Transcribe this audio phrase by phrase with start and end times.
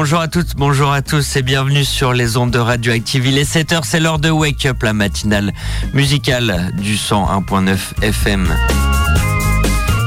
[0.00, 3.26] Bonjour à toutes, bonjour à tous et bienvenue sur les ondes de Radioactive.
[3.26, 5.52] Il est 7h, c'est l'heure de Wake Up, la matinale
[5.92, 8.46] musicale du 101.9 FM.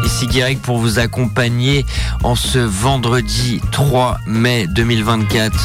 [0.05, 1.85] Ici Guirec pour vous accompagner
[2.23, 5.59] en ce vendredi 3 mai 2024.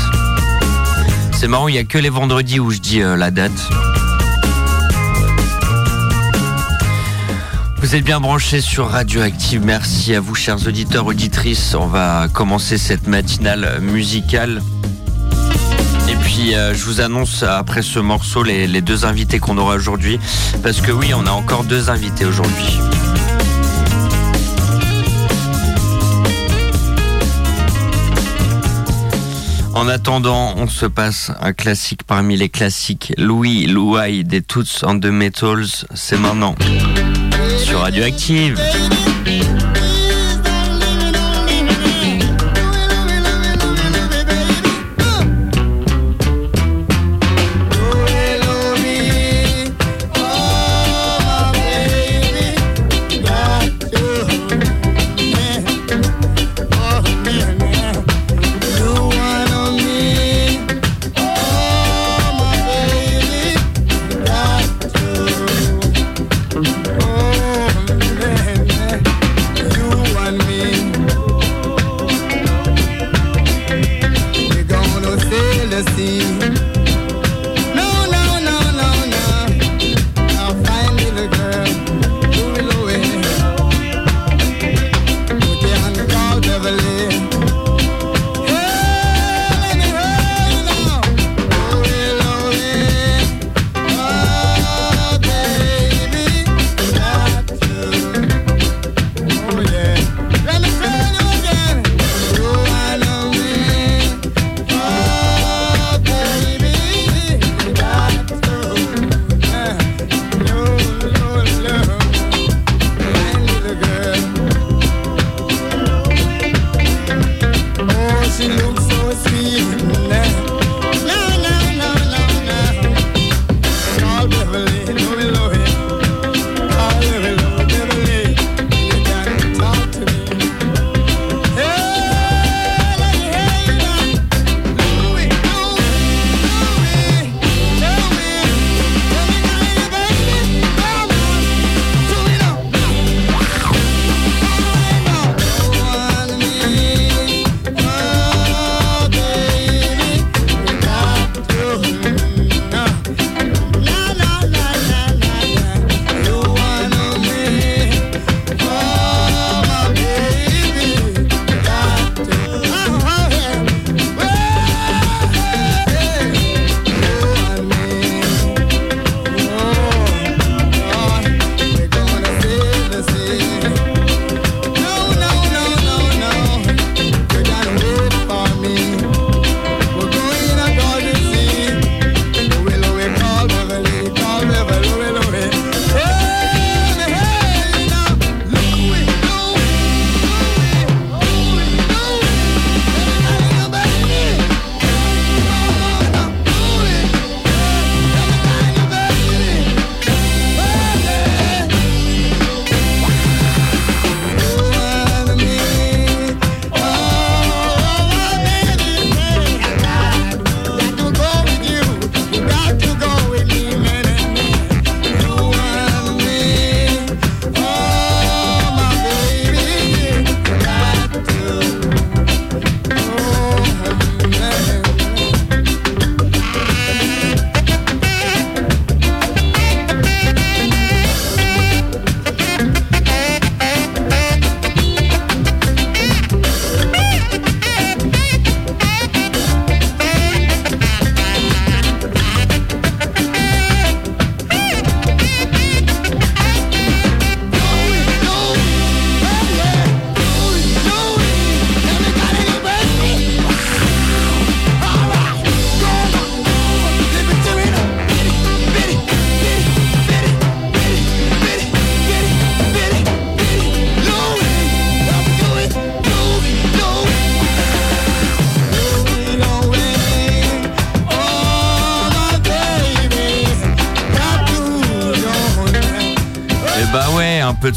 [1.30, 3.52] C'est marrant, il n'y a que les vendredis où je dis euh, la date.
[7.86, 9.64] Vous êtes bien branchés sur Radioactive.
[9.64, 11.72] Merci à vous, chers auditeurs, auditrices.
[11.76, 14.60] On va commencer cette matinale musicale.
[16.08, 20.18] Et puis, euh, je vous annonce après ce morceau les, deux invités qu'on aura aujourd'hui.
[20.64, 22.76] Parce que oui, on a encore deux invités aujourd'hui.
[29.74, 33.12] En attendant, on se passe un classique parmi les classiques.
[33.16, 36.56] Louis Louaille des Toots and the Metals, c'est maintenant
[37.76, 39.05] Radioactive.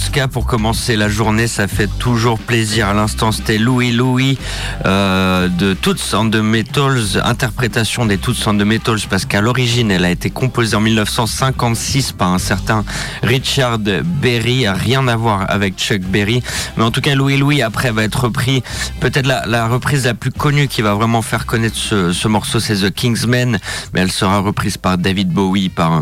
[0.09, 2.87] Peu de ska pour commencer la journée, ça fait toujours plaisir.
[2.87, 4.37] À l'instant, c'était Louis Louis
[4.85, 9.91] euh, de Toots and the Metals, interprétation des Toots and the Metals, parce qu'à l'origine,
[9.91, 12.83] elle a été composée en 1956 par un certain
[13.23, 16.41] Richard Berry, rien à voir avec Chuck Berry.
[16.77, 18.63] Mais en tout cas, Louis Louis, après, va être repris.
[18.99, 22.75] Peut-être la, reprise la plus connue qui va vraiment faire connaître ce, ce morceau, c'est
[22.75, 23.59] The Kingsmen,
[23.93, 26.01] mais elle sera reprise par David Bowie, par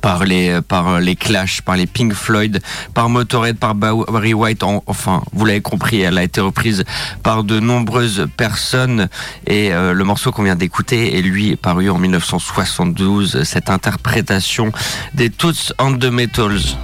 [0.00, 2.60] par les par les Clash, par les Pink Floyd,
[2.94, 4.62] par Motorhead, par Barry White.
[4.62, 6.84] enfin, vous l'avez compris, elle a été reprise
[7.22, 9.08] par de nombreuses personnes
[9.46, 13.42] et euh, le morceau qu'on vient d'écouter est lui paru en 1972.
[13.44, 14.72] Cette interprétation
[15.14, 16.76] des Toots and the Metals.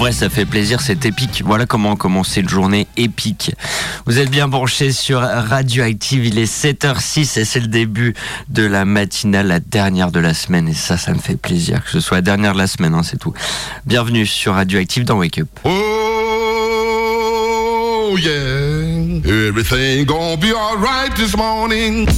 [0.00, 1.42] Vrai, ça fait plaisir, c'est épique.
[1.44, 3.54] Voilà comment commencer une journée épique.
[4.06, 8.14] Vous êtes bien branchés sur Radioactive, il est 7h06 et c'est le début
[8.48, 10.68] de la matinale, la dernière de la semaine.
[10.68, 13.02] Et ça, ça me fait plaisir que ce soit la dernière de la semaine, hein,
[13.02, 13.34] c'est tout.
[13.84, 15.50] Bienvenue sur Radioactive dans Wake Up.
[15.64, 15.68] Oh
[18.16, 18.30] yeah,
[19.26, 22.08] everything gonna be alright this morning.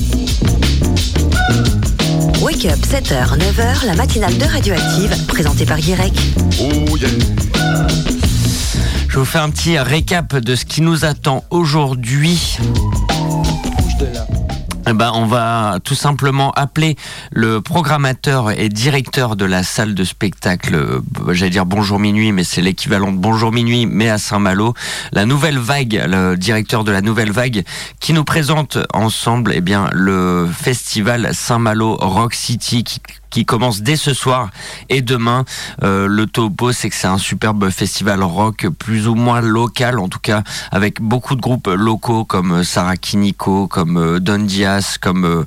[2.40, 6.14] Wake Up 7h, 9h, la matinale de Radioactive, présentée par Guirec.
[6.60, 7.08] Oh yeah.
[9.12, 12.56] Je vous fais un petit récap de ce qui nous attend aujourd'hui.
[14.88, 16.96] Eh ben, on va tout simplement appeler
[17.30, 22.62] le programmateur et directeur de la salle de spectacle, j'allais dire Bonjour Minuit, mais c'est
[22.62, 24.72] l'équivalent de Bonjour Minuit, mais à Saint-Malo,
[25.12, 27.64] la Nouvelle Vague, le directeur de la Nouvelle Vague,
[28.00, 32.98] qui nous présente ensemble, eh bien, le festival Saint-Malo Rock City qui
[33.32, 34.50] qui commence dès ce soir
[34.88, 35.44] et demain.
[35.82, 40.08] Euh, le topo, c'est que c'est un superbe festival rock plus ou moins local, en
[40.08, 45.24] tout cas avec beaucoup de groupes locaux comme Sarah Kiniko, comme euh, Don Diaz, comme
[45.24, 45.44] euh,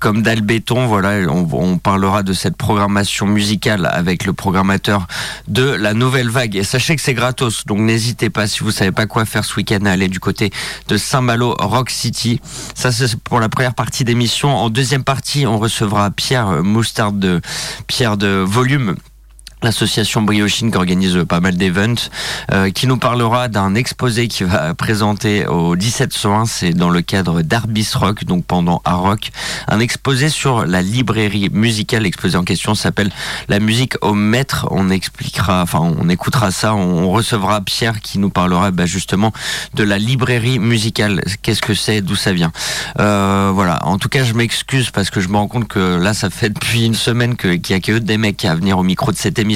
[0.00, 0.86] comme Dalbéton.
[0.86, 5.06] Voilà, on, parlera de cette programmation musicale avec le programmateur
[5.46, 6.56] de la Nouvelle Vague.
[6.56, 9.54] Et sachez que c'est gratos, donc n'hésitez pas si vous savez pas quoi faire ce
[9.54, 10.50] week-end à aller du côté
[10.88, 12.40] de Saint-Malo Rock City.
[12.74, 14.48] Ça c'est pour la première partie d'émission.
[14.48, 17.40] En deuxième partie, on recevra Pierre Moustard de
[17.86, 18.96] Pierre de Volume
[19.62, 22.08] l'association Briochine qui organise pas mal d'events,
[22.52, 27.42] euh, qui nous parlera d'un exposé qui va présenter au 1701, c'est dans le cadre
[27.42, 29.30] d'Arbis Rock, donc pendant à Rock,
[29.68, 32.04] un exposé sur la librairie musicale.
[32.04, 33.10] L'exposé en question s'appelle
[33.48, 34.66] La musique au maître.
[34.70, 39.32] On expliquera, enfin on écoutera ça, on, recevra Pierre qui nous parlera bah, justement
[39.74, 41.22] de la librairie musicale.
[41.42, 42.52] Qu'est-ce que c'est, d'où ça vient?
[42.98, 43.84] Euh, voilà.
[43.84, 46.50] En tout cas, je m'excuse parce que je me rends compte que là, ça fait
[46.50, 49.38] depuis une semaine qu'il y a que des mecs à venir au micro de cette
[49.38, 49.49] émission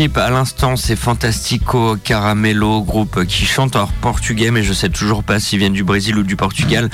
[0.00, 5.38] À l'instant, c'est Fantastico Caramello, groupe qui chante en portugais, mais je sais toujours pas
[5.38, 6.88] s'ils viennent du Brésil ou du Portugal.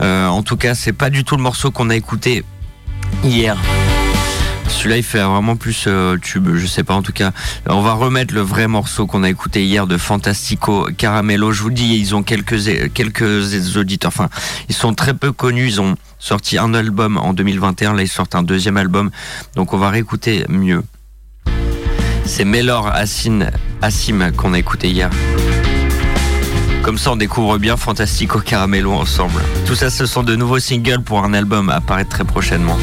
[0.00, 2.44] Euh, en tout cas, c'est pas du tout le morceau qu'on a écouté
[3.24, 3.56] hier.
[4.68, 7.32] Celui-là, il fait vraiment plus euh, tube, je sais pas en tout cas.
[7.66, 11.50] On va remettre le vrai morceau qu'on a écouté hier de Fantastico Caramello.
[11.50, 14.12] Je vous dis, ils ont quelques quelques auditeurs.
[14.14, 14.28] Enfin,
[14.68, 15.66] ils sont très peu connus.
[15.66, 17.94] Ils ont sorti un album en 2021.
[17.94, 19.10] Là, ils sortent un deuxième album.
[19.56, 20.84] Donc, on va réécouter mieux.
[22.24, 23.40] C'est Melor Assim,
[23.82, 25.10] Assim qu'on a écouté hier.
[26.82, 29.40] Comme ça, on découvre bien Fantastico Caramello ensemble.
[29.66, 32.78] Tout ça, ce sont de nouveaux singles pour un album à apparaître très prochainement.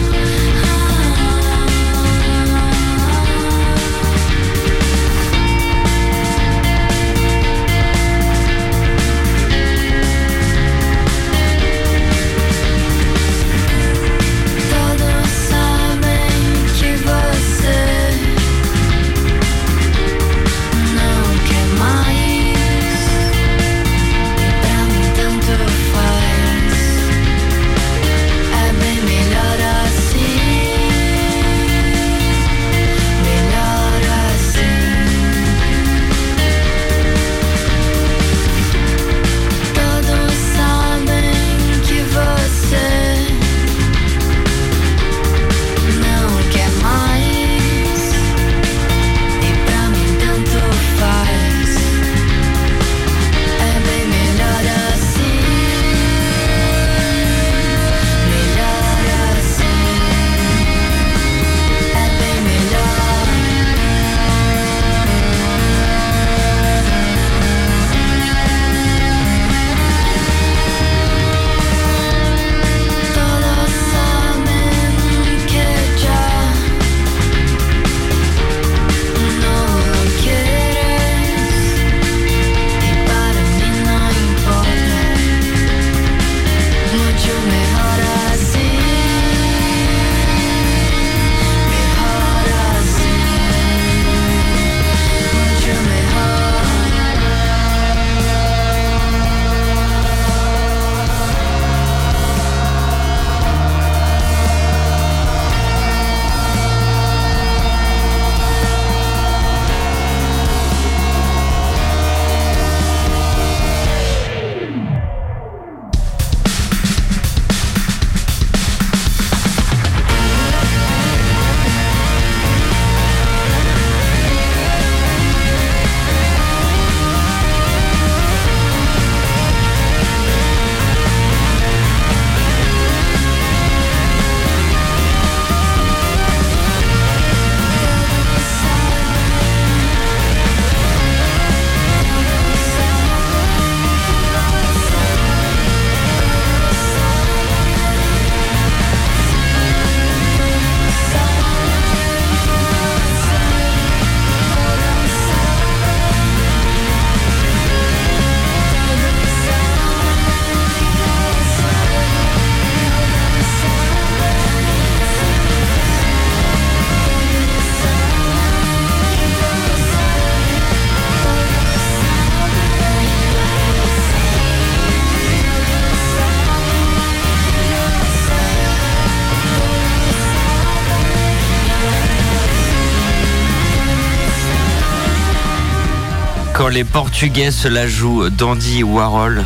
[186.72, 189.44] Les Portugais se la jouent Dandy Warhol.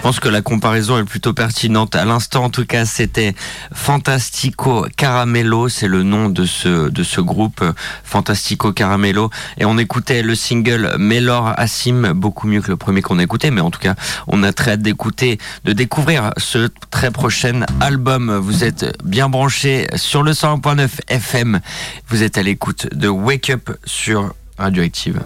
[0.00, 1.94] Pense que la comparaison est plutôt pertinente.
[1.94, 3.34] À l'instant, en tout cas, c'était
[3.72, 7.62] Fantastico Caramello, c'est le nom de ce de ce groupe
[8.02, 13.18] Fantastico Caramello, et on écoutait le single Melor Assim, beaucoup mieux que le premier qu'on
[13.18, 13.94] a écouté, mais en tout cas,
[14.26, 18.34] on a très hâte d'écouter, de découvrir ce très prochain album.
[18.38, 21.60] Vous êtes bien branchés sur le 101.9 FM.
[22.08, 25.20] Vous êtes à l'écoute de Wake Up sur Radioactive.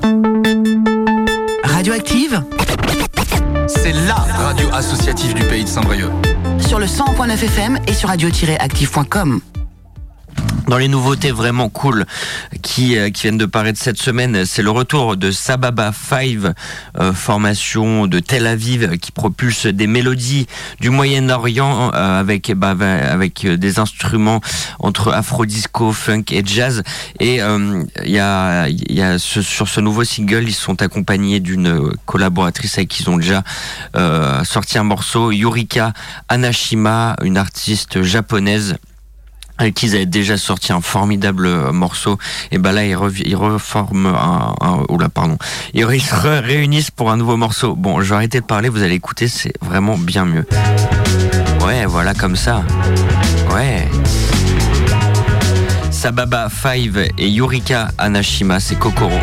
[1.62, 2.42] Radioactive?
[3.66, 6.10] C'est LA radio associative du pays de Saint-Brieuc.
[6.58, 9.40] Sur le 100.9 FM et sur radio-active.com.
[10.66, 12.06] Dans les nouveautés vraiment cool
[12.62, 16.54] qui, euh, qui viennent de paraître cette semaine, c'est le retour de Sababa 5,
[16.98, 20.46] euh, formation de Tel Aviv qui propulse des mélodies
[20.80, 24.40] du Moyen-Orient euh, avec bah, avec des instruments
[24.78, 26.82] entre afro-disco, funk et jazz.
[27.20, 32.88] Et y a, y a sur ce nouveau single, ils sont accompagnés d'une collaboratrice avec
[32.88, 33.42] qui ils ont déjà
[34.44, 35.92] sorti un morceau, Yurika
[36.28, 38.76] Anashima, une artiste japonaise
[39.58, 42.18] avec qui ils avaient déjà sorti un formidable euh, morceau.
[42.50, 45.38] Et ben là ils, oh là pardon.
[45.74, 47.74] Ils, se réunissent pour un nouveau morceau.
[47.74, 50.46] Bon je vais arrêter de parler vous allez écouter c'est vraiment bien mieux.
[51.64, 52.62] Ouais voilà comme ça.
[53.54, 53.88] Ouais.
[55.90, 59.18] Sababa 5 et Yurika Anashima c'est Kokoro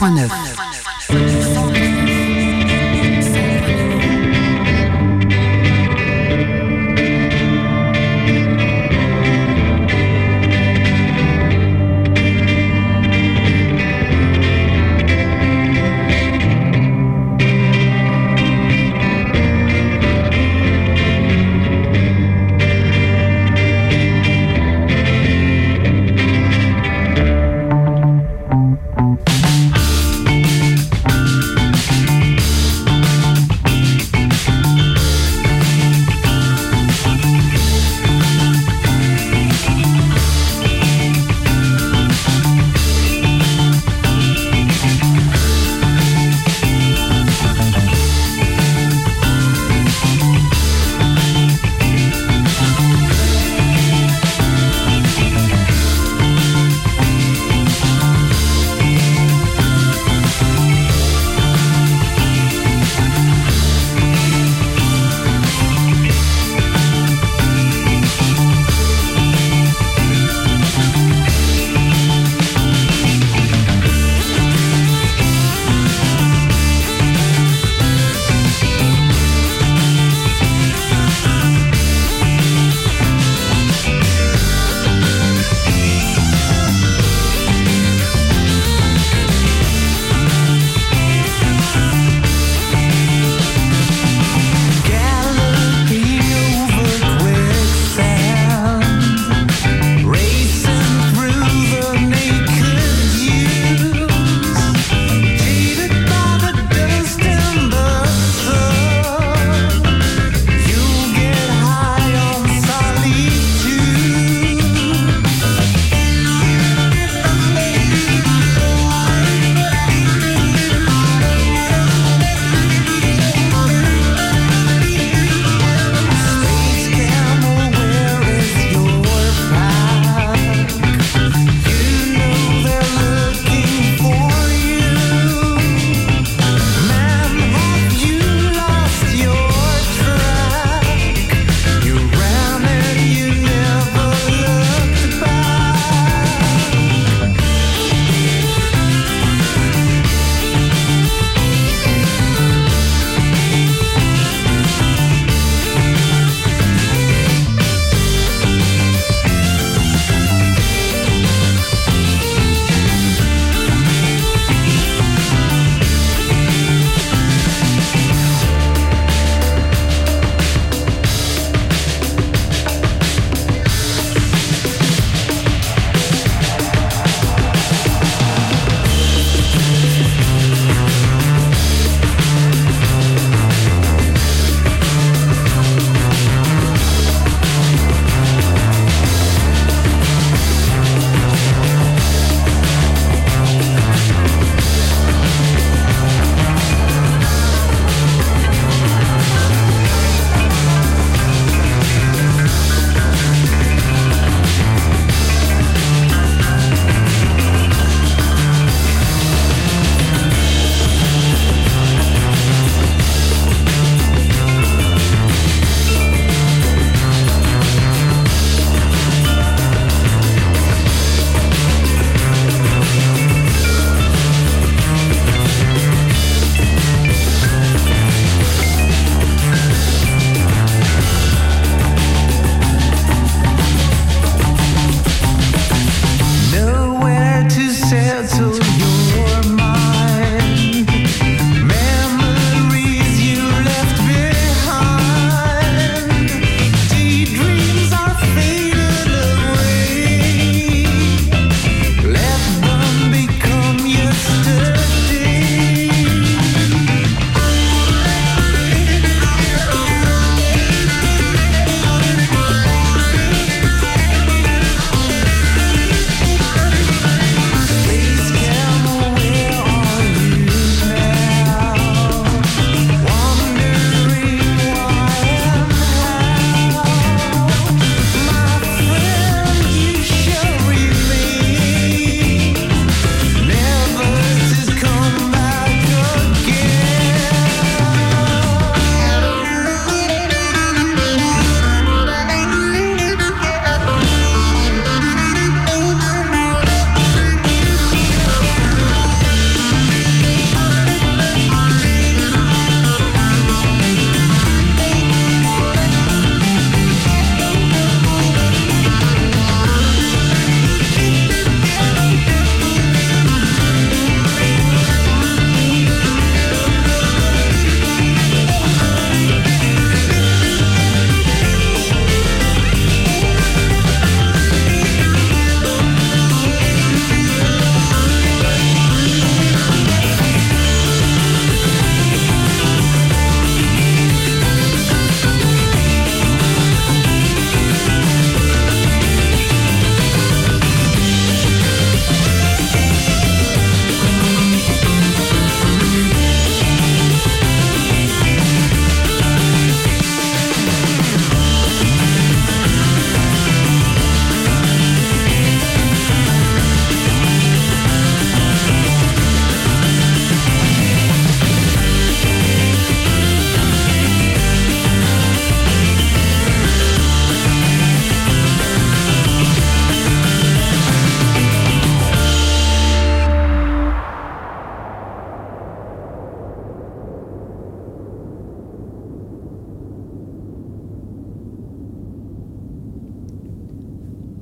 [0.00, 0.39] 106.9.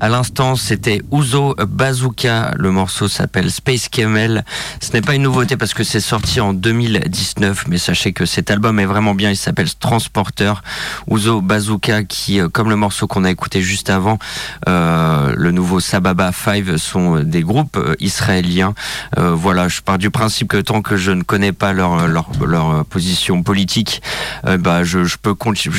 [0.00, 2.52] À l'instant, c'était Ouzo Bazooka.
[2.56, 4.44] Le morceau s'appelle Space Camel.
[4.80, 8.52] Ce n'est pas une nouveauté parce que c'est sorti en 2019, mais sachez que cet
[8.52, 9.30] album est vraiment bien.
[9.30, 10.62] Il s'appelle Transporteur.
[11.08, 14.20] Ouzo Bazooka, qui, euh, comme le morceau qu'on a écouté juste avant,
[14.68, 18.74] euh, le nouveau Sababa 5 sont des groupes euh, israéliens.
[19.18, 22.30] Euh, voilà, je pars du principe que tant que je ne connais pas leur leur,
[22.46, 24.00] leur position politique,
[24.46, 25.34] euh, bah je, je peux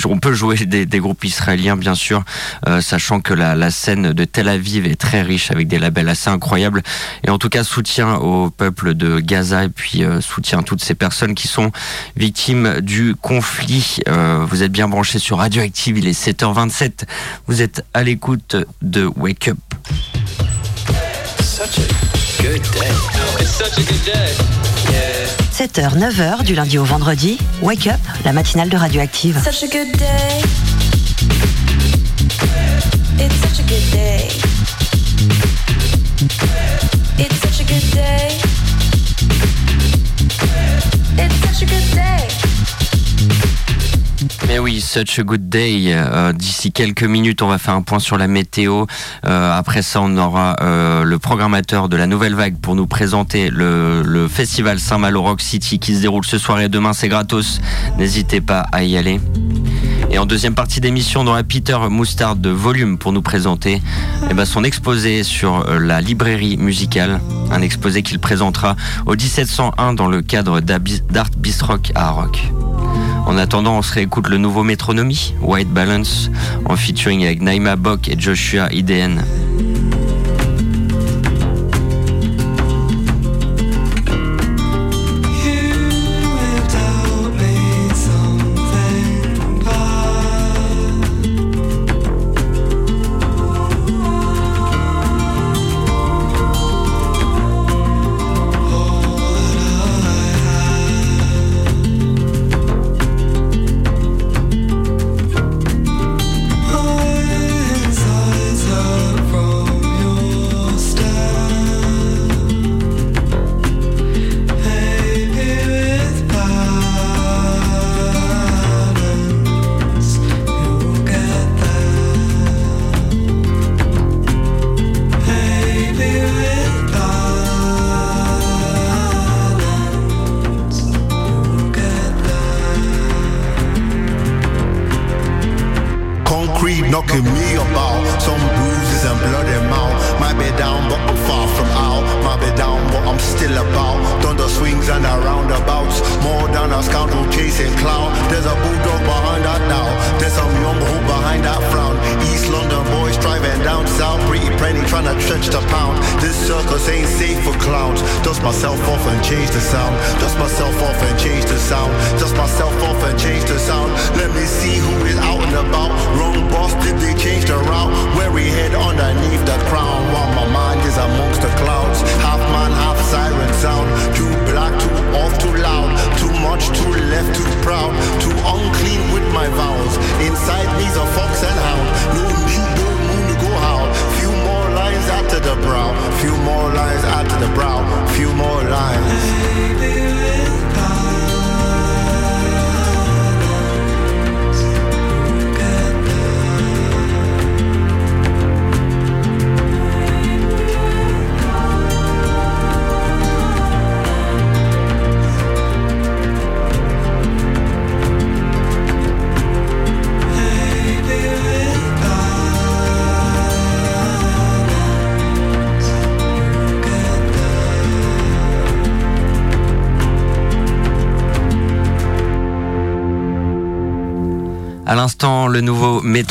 [0.05, 2.23] on peut jouer des, des groupes israéliens bien sûr,
[2.81, 6.29] sachant que la, la scène de Tel Aviv est très riche avec des labels assez
[6.29, 6.81] incroyables.
[7.23, 10.83] Et en tout cas, soutien au peuple de Gaza et puis euh, soutien à toutes
[10.83, 11.71] ces personnes qui sont
[12.15, 13.97] victimes du conflit.
[14.07, 17.03] Euh, vous êtes bien branchés sur Radioactive, il est 7h27.
[17.47, 19.57] Vous êtes à l'écoute de Wake Up.
[25.53, 29.41] 7h, 9h du lundi au vendredi, Wake Up, la matinale de Radioactive.
[29.43, 31.68] Such a good day.
[44.89, 45.95] Such a good day.
[46.33, 48.85] D'ici quelques minutes, on va faire un point sur la météo.
[49.25, 53.51] Euh, après ça, on aura euh, le programmateur de la nouvelle vague pour nous présenter
[53.51, 56.93] le festival Saint-Malo Rock City qui se déroule ce soir et demain.
[56.93, 57.61] C'est gratos.
[57.99, 59.21] N'hésitez pas à y aller.
[60.11, 63.81] Et en deuxième partie d'émission, on aura Peter Moustard de Volume pour nous présenter
[64.29, 67.21] eh ben, son exposé sur euh, la librairie musicale.
[67.51, 72.39] Un exposé qu'il présentera au 1701 dans le cadre d'Art Bistrock à Rock.
[73.27, 76.31] En attendant, on se réécoute le nouveau Métronomie, White Balance,
[76.65, 79.23] en featuring avec Naima Bock et Joshua IDN.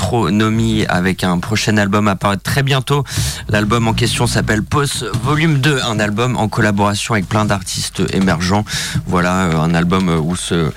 [0.09, 3.05] Nouveau Métronomie avec un prochain album apparaît très bientôt.
[3.49, 8.65] L'album en question s'appelle Post Volume 2, un album en collaboration avec plein d'artistes émergents.
[9.07, 10.71] Voilà, euh, un album où, ce,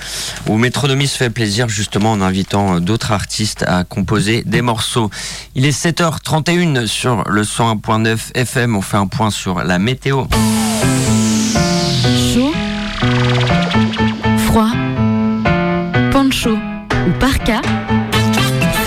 [0.47, 5.09] où Métronomie se fait plaisir justement en invitant d'autres artistes à composer des morceaux.
[5.55, 8.75] Il est 7h31 sur le 101.9 FM.
[8.75, 10.25] On fait un point sur la météo.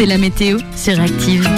[0.06, 1.48] La météo sur Active.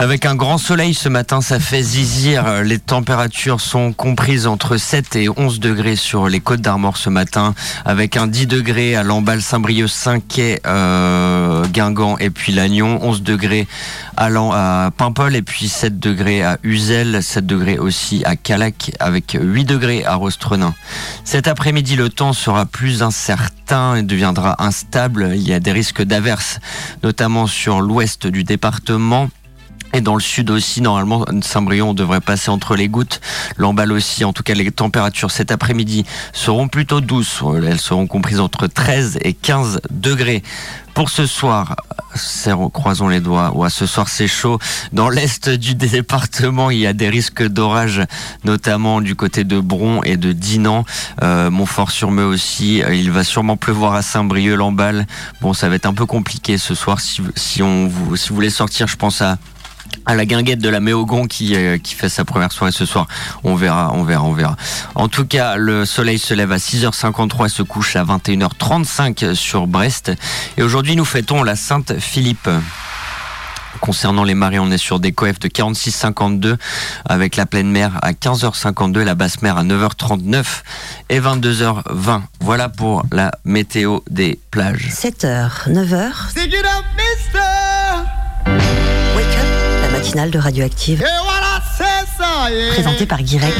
[0.00, 2.62] Avec un grand soleil ce matin, ça fait zizir.
[2.62, 7.54] Les températures sont comprises entre 7 et 11 degrés sur les côtes d'Armor ce matin,
[7.84, 13.66] avec un 10 degrés à Lamballe, Saint-Brieuc, Saint-Quay, euh, Guingamp et puis Lannion, 11 degrés
[14.18, 19.38] à, à Paimpol et puis 7 degrés à Uzel, 7 degrés aussi à Calac, avec
[19.40, 20.74] 8 degrés à Rostrenin.
[21.24, 25.30] Cet après-midi, le temps sera plus incertain et deviendra instable.
[25.34, 26.58] Il y a des risques d'averses,
[27.02, 29.30] notamment sur l'ouest du département
[30.00, 33.20] dans le sud aussi, normalement, Saint-Brieuc, devrait passer entre les gouttes.
[33.56, 37.42] L'emballe aussi, en tout cas, les températures cet après-midi seront plutôt douces.
[37.66, 40.42] Elles seront comprises entre 13 et 15 degrés.
[40.98, 41.76] Pour ce soir,
[42.72, 43.52] croisons les doigts.
[43.70, 44.58] Ce soir c'est chaud.
[44.92, 48.02] Dans l'est du département, il y a des risques d'orage,
[48.42, 50.84] notamment du côté de Bron et de Dinan.
[51.22, 52.82] Euh, Montfort-sur-Meux aussi.
[52.90, 55.06] Il va sûrement pleuvoir à Saint-Brieuc, Lamballe.
[55.40, 56.98] Bon, ça va être un peu compliqué ce soir.
[57.00, 59.38] Si, on, si vous voulez sortir, je pense à
[60.06, 63.06] à la guinguette de la Méogon qui, euh, qui fait sa première soirée ce soir.
[63.44, 64.56] On verra, on verra, on verra.
[64.94, 69.66] En tout cas, le soleil se lève à 6h53 et se couche à 21h35 sur
[69.66, 70.12] Brest.
[70.56, 72.48] Et aujourd'hui, nous fêtons la Sainte Philippe.
[73.80, 76.56] Concernant les marées, on est sur des coefs de 46,52
[77.04, 80.44] avec la pleine mer à 15h52 et la basse mer à 9h39
[81.10, 82.22] et 22h20.
[82.40, 84.88] Voilà pour la météo des plages.
[84.90, 86.12] 7h, 9h.
[90.08, 91.04] Matinale de Radioactive.
[92.72, 93.52] Présenté par Guirec.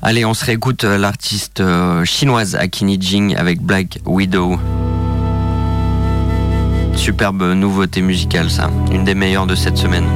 [0.00, 4.58] Allez, on se réécoute euh, l'artiste euh, chinoise Akini Jing avec Black Widow.
[6.94, 8.70] Superbe nouveauté musicale, ça.
[8.90, 10.06] Une des meilleures de cette semaine.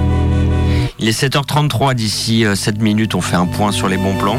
[0.99, 4.39] Il est 7h33, d'ici 7 euh, minutes, on fait un point sur les bons plans.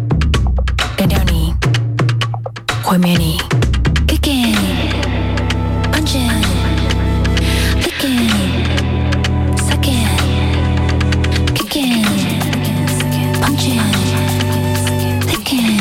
[2.91, 3.37] 干掉你，毁灭你。
[4.05, 4.53] Kicking,
[5.93, 6.29] punching,
[7.79, 8.27] licking,
[9.55, 10.09] sucking,
[11.55, 12.03] kicking,
[13.39, 13.79] punching,
[15.25, 15.79] licking,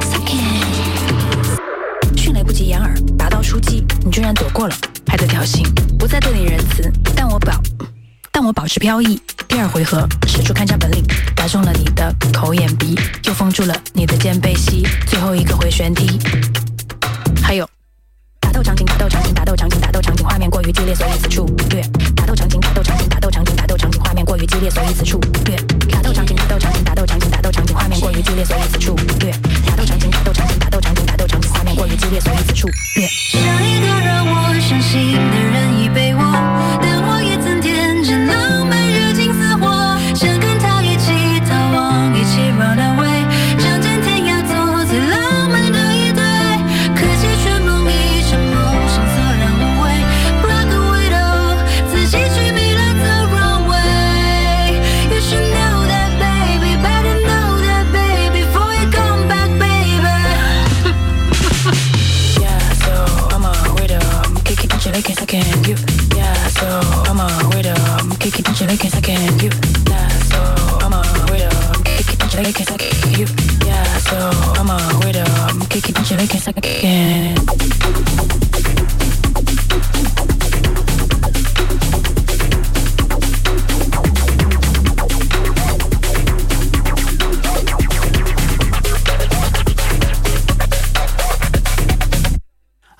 [0.00, 0.48] sucking。
[2.16, 4.74] 迅雷不及掩耳，拔刀出击，你居然躲过了，
[5.06, 5.62] 还在挑衅，
[5.98, 7.52] 不再对你仁慈，但我保，
[8.34, 9.16] 但我保持飘逸。
[9.46, 11.04] 第二回合，使出看家本领，
[11.36, 16.18] 打中了你的口眼鼻，又封住了你的肩背膝，最后一个回旋踢。
[17.40, 17.64] 还有，
[18.40, 21.80] 打斗场景，打斗场景，打斗场景，打斗场景，画面过于激烈，所以此处略。
[22.16, 25.56] 打斗场景，打斗场景，打斗场景，打斗场景，画面过于激烈，所以此处略。
[25.92, 29.30] 打斗场景，打斗场景，打斗场景，打斗场景，画面过于激烈，所以此处略。
[29.64, 33.06] 打斗场景，打斗场景，打斗场景，打斗场景，画面过于激烈，所以此处略。
[33.30, 35.43] 上一个让我相信的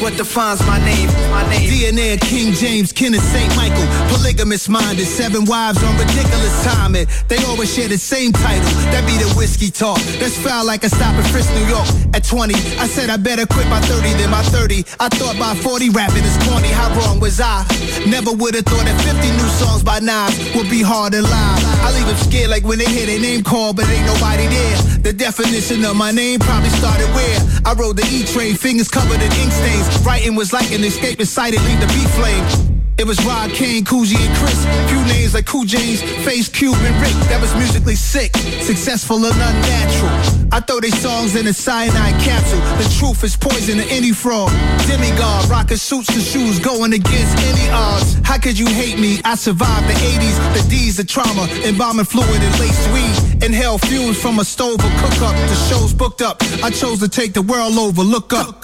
[0.00, 1.08] What defines my name?
[1.30, 1.68] My name.
[1.68, 3.54] DNA King James, Kenneth St.
[3.54, 3.86] Michael.
[4.08, 7.06] Polygamous minded, seven wives on ridiculous timing.
[7.28, 8.64] They always share the same title.
[8.96, 10.00] That be the whiskey talk.
[10.18, 11.86] That's foul like a stop in Frisk, New York.
[12.14, 14.84] At 20, I said I better quit by 30 than by 30.
[14.98, 16.68] I thought by 40 rapping is corny.
[16.68, 17.62] How wrong was I?
[18.08, 21.60] Never would have thought that 50 new songs by Nas would be hard to live.
[21.84, 24.76] I leave them scared like when they hear their name called, but ain't nobody there.
[25.04, 29.20] The definition of my name probably started where I rode the E train, fingers covered
[29.22, 29.98] in ink stains.
[30.00, 32.69] Writing was like an escape inside it, leave the beat flame.
[33.00, 34.60] It was Rod Kane, Coogee, and Chris.
[34.90, 37.16] Few names like Cool James, Face Cube, and Rick.
[37.32, 40.12] That was musically sick, successful and unnatural.
[40.52, 42.60] I throw these songs in a cyanide capsule.
[42.76, 44.52] The truth is poison to any fraud.
[44.86, 48.20] Demigod, rocking suits and shoes, going against any odds.
[48.22, 49.18] How could you hate me?
[49.24, 53.42] I survived the 80s, the D's, the trauma, embalming fluid and laced weed.
[53.42, 55.34] Inhale fumes from a stove or cook up.
[55.48, 56.42] The show's booked up.
[56.62, 58.02] I chose to take the world over.
[58.02, 58.62] Look up.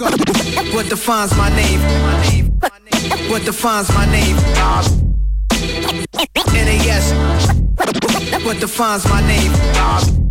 [0.76, 1.34] What defines?
[1.39, 1.80] My name.
[3.30, 4.26] What defines my name?
[6.53, 7.53] NAS.
[8.45, 10.26] What defines my name?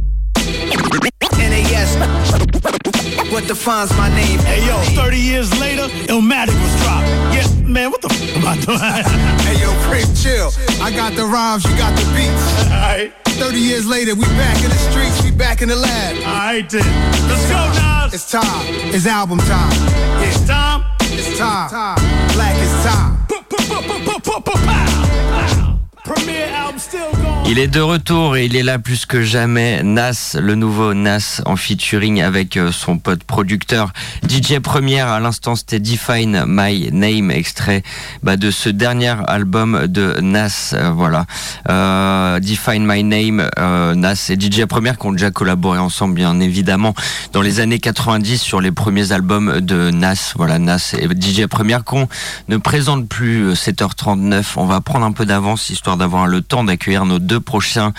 [3.35, 4.39] What defines my name?
[4.39, 7.07] Hey yo, 30 years later, Illmatic was dropped.
[7.35, 8.79] Yeah, man, what the f am I doing?
[9.43, 10.51] hey yo, Prince, chill.
[10.81, 12.71] I got the rhymes, you got the beats.
[12.71, 13.13] Alright.
[13.35, 16.15] 30 years later, we back in the streets, we back in the lab.
[16.19, 16.85] Alright then.
[17.27, 18.13] Let's go, Nas.
[18.13, 18.65] It's time.
[18.95, 19.73] It's album time.
[20.23, 20.85] It's time.
[21.01, 21.69] It's time.
[21.69, 21.97] time.
[22.35, 23.25] Black is time.
[27.47, 29.81] Il est de retour et il est là plus que jamais.
[29.83, 33.93] Nas, le nouveau Nas en featuring avec euh, son pote producteur
[34.27, 35.07] DJ Première.
[35.07, 37.83] À l'instant, c'était Define My Name, extrait
[38.23, 40.71] bah, de ce dernier album de Nas.
[40.73, 41.25] Euh, voilà.
[41.69, 46.93] Euh, Define My Name, Nas et DJ Première qui ont déjà collaboré ensemble, bien évidemment,
[47.31, 50.33] dans les années 90 sur les premiers albums de Nas.
[50.35, 52.07] Voilà, Nas et DJ Première qu'on
[52.47, 54.43] ne présente plus 7h39.
[54.57, 57.93] On va prendre un peu d'avance histoire d'avoir le temps d'accueillir nos deux prochains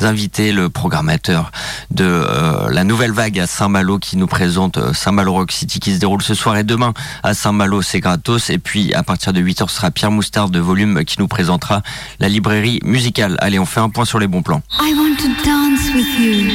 [0.00, 1.50] invités, le programmateur
[1.90, 5.94] de euh, la nouvelle vague à Saint-Malo qui nous présente euh, Saint-Malo Rock City qui
[5.94, 6.92] se déroule ce soir et demain
[7.22, 8.50] à Saint-Malo, c'est gratos.
[8.50, 11.82] Et puis à partir de 8h ce sera Pierre Moustard de Volume qui nous présentera
[12.20, 13.36] la librairie musicale.
[13.40, 14.62] Allez, on fait un point sur les bons plans.
[14.80, 16.50] I want to dance with you.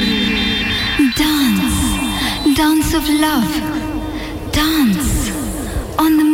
[1.17, 2.55] Dance.
[2.55, 3.61] Dance of love.
[4.51, 5.31] Dance.
[5.99, 6.26] On the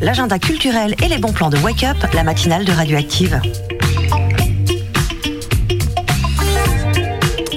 [0.00, 3.40] L'agenda culturel et les bons plans de Wake Up, la matinale de Radioactive.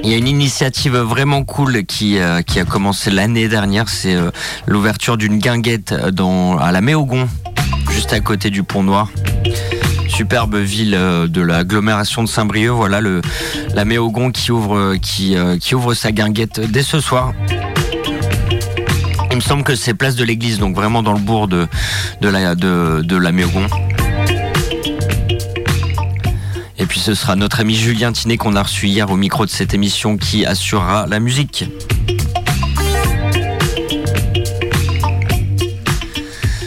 [0.03, 4.31] Il y a une initiative vraiment cool qui, euh, a commencé l'année dernière, c'est euh,
[4.65, 7.29] l'ouverture d'une guinguette dans, à la Méogon,
[7.89, 9.09] juste à côté du Pont Noir.
[10.09, 13.01] Superbe ville euh, de l'agglomération de Saint-Brieuc, voilà
[13.73, 17.33] la Méogon qui ouvre, euh, qui ouvre sa guinguette dès ce soir.
[19.33, 21.67] Il me semble que c'est place de l'église, donc vraiment dans le bourg de,
[22.21, 23.01] de la, de.
[26.77, 29.49] Et puis ce sera notre ami Julien Tinet qu'on a reçu hier au micro de
[29.49, 31.65] cette émission qui assurera la musique.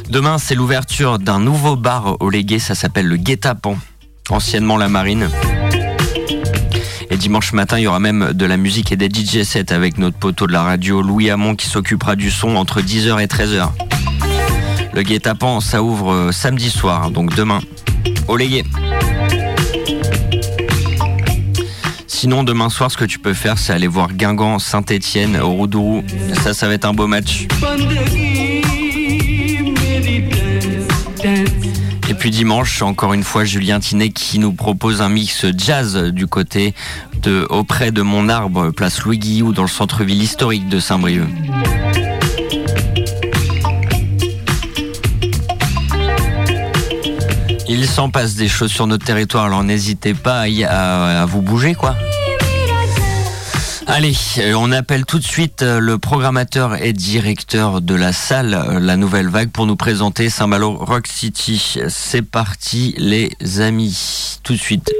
[0.08, 3.78] Demain, c'est l'ouverture d'un nouveau bar au Légué, ça s'appelle le Guet-Apens,
[4.28, 5.28] anciennement la Marine.
[7.16, 10.18] Dimanche matin, il y aura même de la musique et des DJ sets avec notre
[10.18, 13.70] poteau de la radio Louis Hamon qui s'occupera du son entre 10h et 13h.
[14.92, 17.60] Le Guet-Apens, ça ouvre euh, samedi soir, donc demain,
[18.28, 18.64] au Légué.
[22.06, 26.02] Sinon, demain soir, ce que tu peux faire, c'est aller voir Guingamp Saint-Etienne Roudourou.
[26.42, 27.46] Ça, ça va être un beau match.
[32.18, 36.74] Puis dimanche, encore une fois, Julien Tinet qui nous propose un mix jazz du côté
[37.22, 41.28] de auprès de Mon Arbre, place Louis Guillou, dans le centre-ville historique de Saint-Brieuc.
[47.68, 51.74] Il s'en passe des choses sur notre territoire, alors n'hésitez pas à- à vous bouger,
[51.74, 51.96] quoi.
[53.89, 58.55] Allez, euh, on appelle tout de suite euh, le programmateur et directeur de la salle
[58.55, 61.78] euh, La Nouvelle Vague pour nous présenter Saint-Malo Rock City.
[61.89, 63.30] C'est parti les
[63.61, 64.91] amis, tout de suite.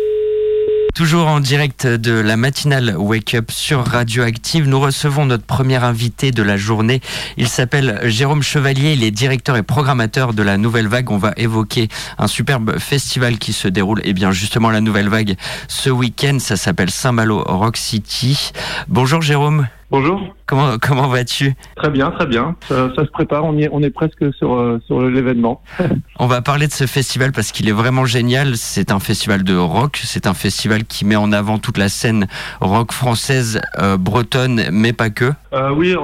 [0.97, 6.31] Toujours en direct de la matinale Wake Up sur Radioactive, nous recevons notre premier invité
[6.31, 7.03] de la journée.
[7.37, 11.11] Il s'appelle Jérôme Chevalier, il est directeur et programmateur de la Nouvelle Vague.
[11.11, 15.37] On va évoquer un superbe festival qui se déroule, et bien justement la Nouvelle Vague
[15.69, 16.39] ce week-end.
[16.41, 18.53] Ça s'appelle Saint-Malo Rock City.
[18.89, 19.69] Bonjour Jérôme.
[19.89, 20.21] Bonjour.
[20.47, 21.55] Comment, comment vas-tu?
[21.77, 22.57] Très bien, très bien.
[22.69, 25.63] Ça, ça se prépare, on, y est, on est presque sur, euh, sur l'événement.
[26.19, 28.57] On va parler de ce festival parce qu'il est vraiment génial.
[28.57, 30.01] C'est un festival de rock.
[30.03, 32.27] C'est un festival qui met en avant toute la scène
[32.61, 35.31] rock française, euh, bretonne, mais pas que.
[35.53, 35.95] Euh, oui,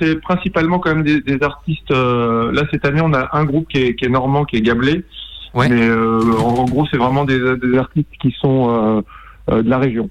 [0.00, 1.90] c'est principalement quand même des, des artistes.
[1.90, 4.62] euh, là, cette année, on a un groupe qui est, qui est normand, qui est
[4.62, 5.04] Gablé.
[5.54, 5.68] Ouais.
[5.68, 9.00] Mais euh, en, en gros, c'est vraiment des, des artistes qui sont euh,
[9.50, 10.08] euh, de la région.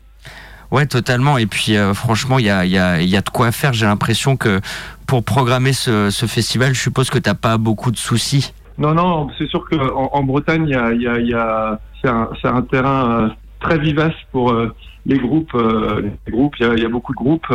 [0.72, 1.38] Ouais, totalement.
[1.38, 3.74] Et puis, euh, franchement, il y a, y, a, y a de quoi faire.
[3.74, 4.60] J'ai l'impression que
[5.06, 8.54] pour programmer ce, festival, je suppose que t'as pas beaucoup de soucis.
[8.78, 13.22] Non, non, c'est sûr qu'en en Bretagne, y a, y y a, c'est un, terrain
[13.22, 14.74] euh, très vivace pour euh,
[15.06, 15.54] les groupes.
[15.56, 17.48] les groupes, il y a, beaucoup de groupes.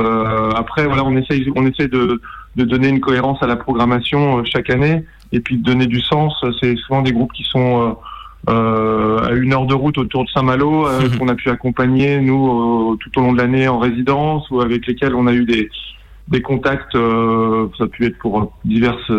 [0.57, 2.21] Après, voilà, on essaye, on essaie de,
[2.57, 6.33] de donner une cohérence à la programmation chaque année et puis de donner du sens.
[6.61, 7.99] C'est souvent des groupes qui sont
[8.47, 12.97] à une heure de route autour de Saint-Malo, euh, qu'on a pu accompagner nous euh,
[12.97, 15.70] tout au long de l'année en résidence ou avec lesquels on a eu des
[16.28, 19.11] des contacts, euh, ça a pu être pour diverses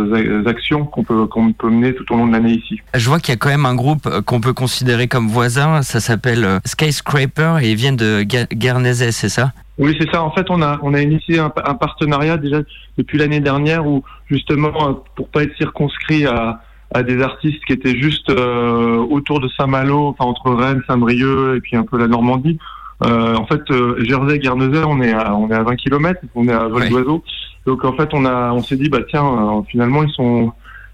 [0.45, 2.81] actions qu'on peut, qu'on peut mener tout au long de l'année ici.
[2.93, 5.81] Je vois qu'il y a quand même un groupe euh, qu'on peut considérer comme voisin.
[5.81, 9.51] Ça s'appelle euh, Skyscraper et ils viennent de Guernesey, c'est ça?
[9.77, 10.23] Oui, c'est ça.
[10.23, 12.61] En fait, on a, on a initié un, un partenariat déjà
[12.97, 16.61] depuis l'année dernière où justement, euh, pour pas être circonscrit à,
[16.93, 21.61] à des artistes qui étaient juste euh, autour de Saint-Malo, enfin entre Rennes, Saint-Brieuc et
[21.61, 22.57] puis un peu la Normandie.
[23.05, 26.47] Euh, en fait, euh, Jersey, Guernesey, on est à, on est à 20 km, on
[26.47, 26.89] est à vol Ouais.
[26.89, 27.23] d'oiseau.
[27.65, 30.51] Donc en fait, on a, on s'est dit, bah tiens, euh, finalement, ils sont,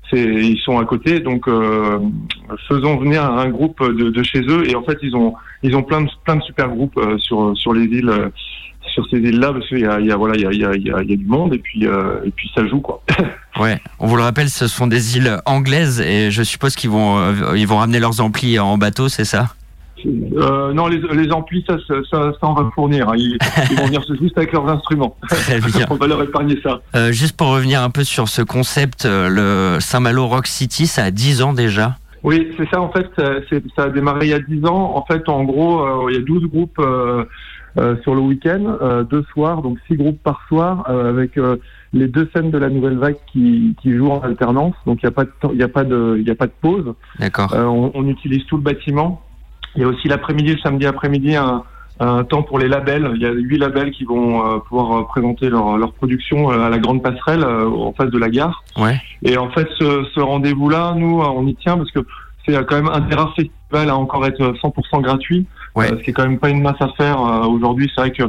[0.09, 1.99] c'est, ils sont à côté, donc euh,
[2.67, 4.67] faisons venir un groupe de, de chez eux.
[4.69, 7.55] Et en fait, ils ont, ils ont plein de, plein de super groupes euh, sur,
[7.57, 8.29] sur les îles, euh,
[8.93, 10.59] sur ces îles-là, parce qu'il y a, il y a, voilà, il y a, il
[10.59, 13.01] y a, il y a, du monde et puis, euh, et puis ça joue quoi.
[13.59, 17.17] Ouais, on vous le rappelle, ce sont des îles anglaises et je suppose qu'ils vont,
[17.19, 19.47] euh, ils vont ramener leurs amplis en bateau, c'est ça?
[20.05, 23.09] Euh, non, les, les amplis, ça, ça, ça, ça, on va fournir.
[23.09, 23.15] hein.
[23.17, 23.37] Ils,
[23.69, 25.17] ils vont venir juste avec leurs instruments.
[25.89, 26.79] On va leur épargner ça.
[26.95, 29.27] Euh, juste pour revenir un peu sur ce concept, euh,
[29.75, 31.97] le Saint-Malo Rock City, ça a 10 ans déjà?
[32.23, 33.07] Oui, c'est ça en fait,
[33.75, 34.93] ça, a démarré il y a 10 ans.
[34.95, 36.81] En fait, en gros, euh, il y a 12 groupes
[37.77, 41.57] euh, sur le week-end, euh, deux soirs, donc six groupes par soir, euh, avec euh,
[41.93, 44.75] les deux scènes de la nouvelle vague qui, qui jouent en alternance.
[44.85, 46.53] Donc il n'y a pas de il a pas de il y a pas de
[46.61, 46.93] pause.
[47.19, 47.53] D'accord.
[47.53, 49.21] Euh, on, on utilise tout le bâtiment.
[49.75, 51.63] Il y a aussi l'après-midi, le samedi après-midi, un,
[51.99, 53.11] un temps pour les labels.
[53.15, 56.77] Il y a huit labels qui vont euh, pouvoir présenter leur, leur production à la
[56.79, 58.63] grande passerelle euh, en face de la gare.
[58.77, 58.99] Ouais.
[59.23, 61.99] Et en fait, ce, ce rendez-vous-là, nous, on y tient parce que
[62.47, 65.45] c'est quand même un des rares festivals à encore être 100% gratuit,
[65.75, 65.91] Ouais.
[65.91, 67.89] euh, ce qui est quand même pas une masse à faire euh, aujourd'hui.
[67.93, 68.23] C'est vrai que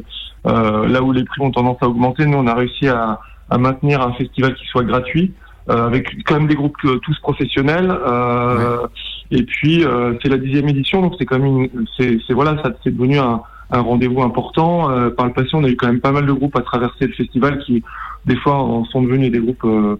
[0.47, 3.20] euh, là où les prix ont tendance à augmenter, nous, on a réussi à,
[3.51, 5.32] à maintenir un festival qui soit gratuit.
[5.68, 8.86] euh, avec quand même des groupes euh, tous professionnels euh,
[9.30, 12.70] et puis euh, c'est la dixième édition donc c'est quand même une- c'est voilà ça
[12.82, 16.01] c'est devenu un, un rendez-vous important Euh, par le passé on a eu quand même
[16.01, 17.84] pas mal de groupes à traverser le festival qui
[18.24, 19.97] des fois en sont devenus des groupes euh,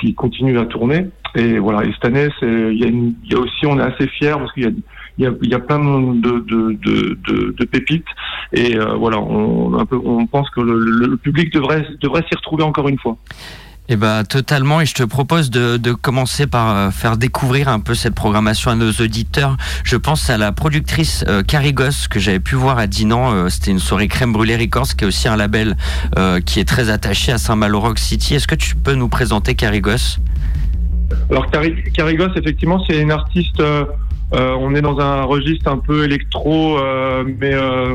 [0.00, 3.34] qui continuent à tourner et voilà et cette année c'est il y a une- y
[3.34, 4.72] a aussi on est assez fiers parce qu'il y a
[5.18, 8.04] il y a, il y a plein de, de, de, de, de pépites
[8.52, 12.24] et euh, voilà on, un peu, on pense que le, le- le public devrait devrait
[12.28, 13.16] s'y retrouver encore une fois
[13.88, 17.78] Eh ben totalement et je te propose de, de commencer par euh, faire découvrir un
[17.80, 19.56] peu cette programmation à nos auditeurs.
[19.84, 23.32] Je pense à la productrice euh, Carrie Goss que j'avais pu voir à Dinan.
[23.34, 25.76] Euh, C'était une soirée Crème Brûlée Records qui est aussi un label
[26.18, 28.34] euh, qui est très attaché à Saint-Malo Rock City.
[28.34, 30.18] Est-ce que tu peux nous présenter Carrie Goss?
[31.30, 33.60] Alors Carigos, effectivement, c'est une artiste.
[34.32, 37.94] Euh, on est dans un registre un peu électro, euh, mais euh,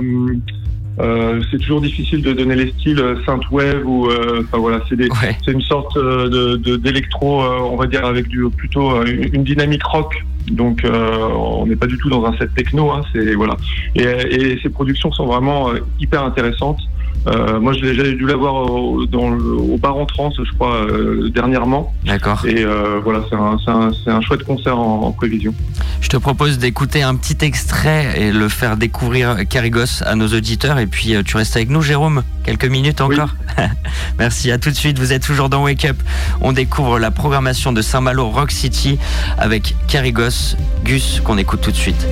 [1.00, 4.08] euh, c'est toujours difficile de donner les styles synthwave ou.
[4.08, 5.36] euh, Enfin voilà, c'est des, Ouais.
[5.46, 9.44] c'est une sorte de de- d'électro, euh, on va dire avec du plutôt une, une
[9.44, 10.14] dynamique rock.
[10.52, 12.92] Donc euh, on n'est pas du tout dans un set techno.
[12.92, 13.56] Hein, c'est voilà.
[13.96, 16.80] Et, et ces productions sont vraiment euh, hyper intéressantes.
[17.28, 21.30] Euh, moi, j'avais dû l'avoir au, dans le, au bar en trance, je crois, euh,
[21.30, 21.93] dernièrement.
[22.05, 22.45] D'accord.
[22.45, 25.53] Et euh, voilà, c'est un, chouette concert en, en prévision.
[26.01, 30.80] Je te propose d'écouter un petit extrait et le faire découvrir Carigos à nos auditeurs.
[30.80, 33.36] Et puis tu restes avec nous, Jérôme, quelques minutes encore.
[34.20, 34.97] Merci, à tout de suite.
[34.97, 35.97] Vous êtes toujours dans Wake Up.
[36.41, 38.97] On découvre la programmation de Saint-Malo Rock City
[39.38, 40.55] avec Carigos,
[40.86, 42.07] Gus, qu'on écoute tout de suite.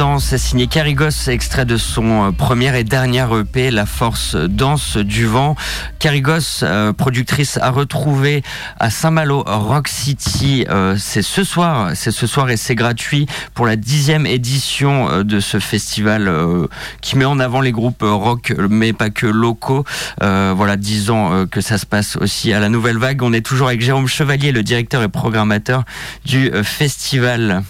[0.00, 5.26] C'est signé Carigos, extrait de son euh, première et dernière EP, La Force Danse du
[5.26, 5.56] Vent.
[5.98, 8.42] Carigos, euh, productrice à retrouver
[8.78, 10.64] à Saint-Malo, Rock City.
[10.70, 15.40] Euh, c'est ce soir, c'est ce soir et c'est gratuit pour la dixième édition de
[15.40, 16.66] ce festival euh,
[17.02, 19.84] qui met en avant les groupes rock, mais pas que locaux.
[20.20, 23.22] Voilà, dix ans que ça se passe aussi à la Nouvelle Vague.
[23.22, 25.84] On est toujours avec Jérôme Chevalier, le directeur et programmateur
[26.24, 27.62] du festival.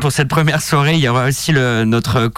[0.00, 2.30] Pour cette première soirée, il y aura aussi le, notre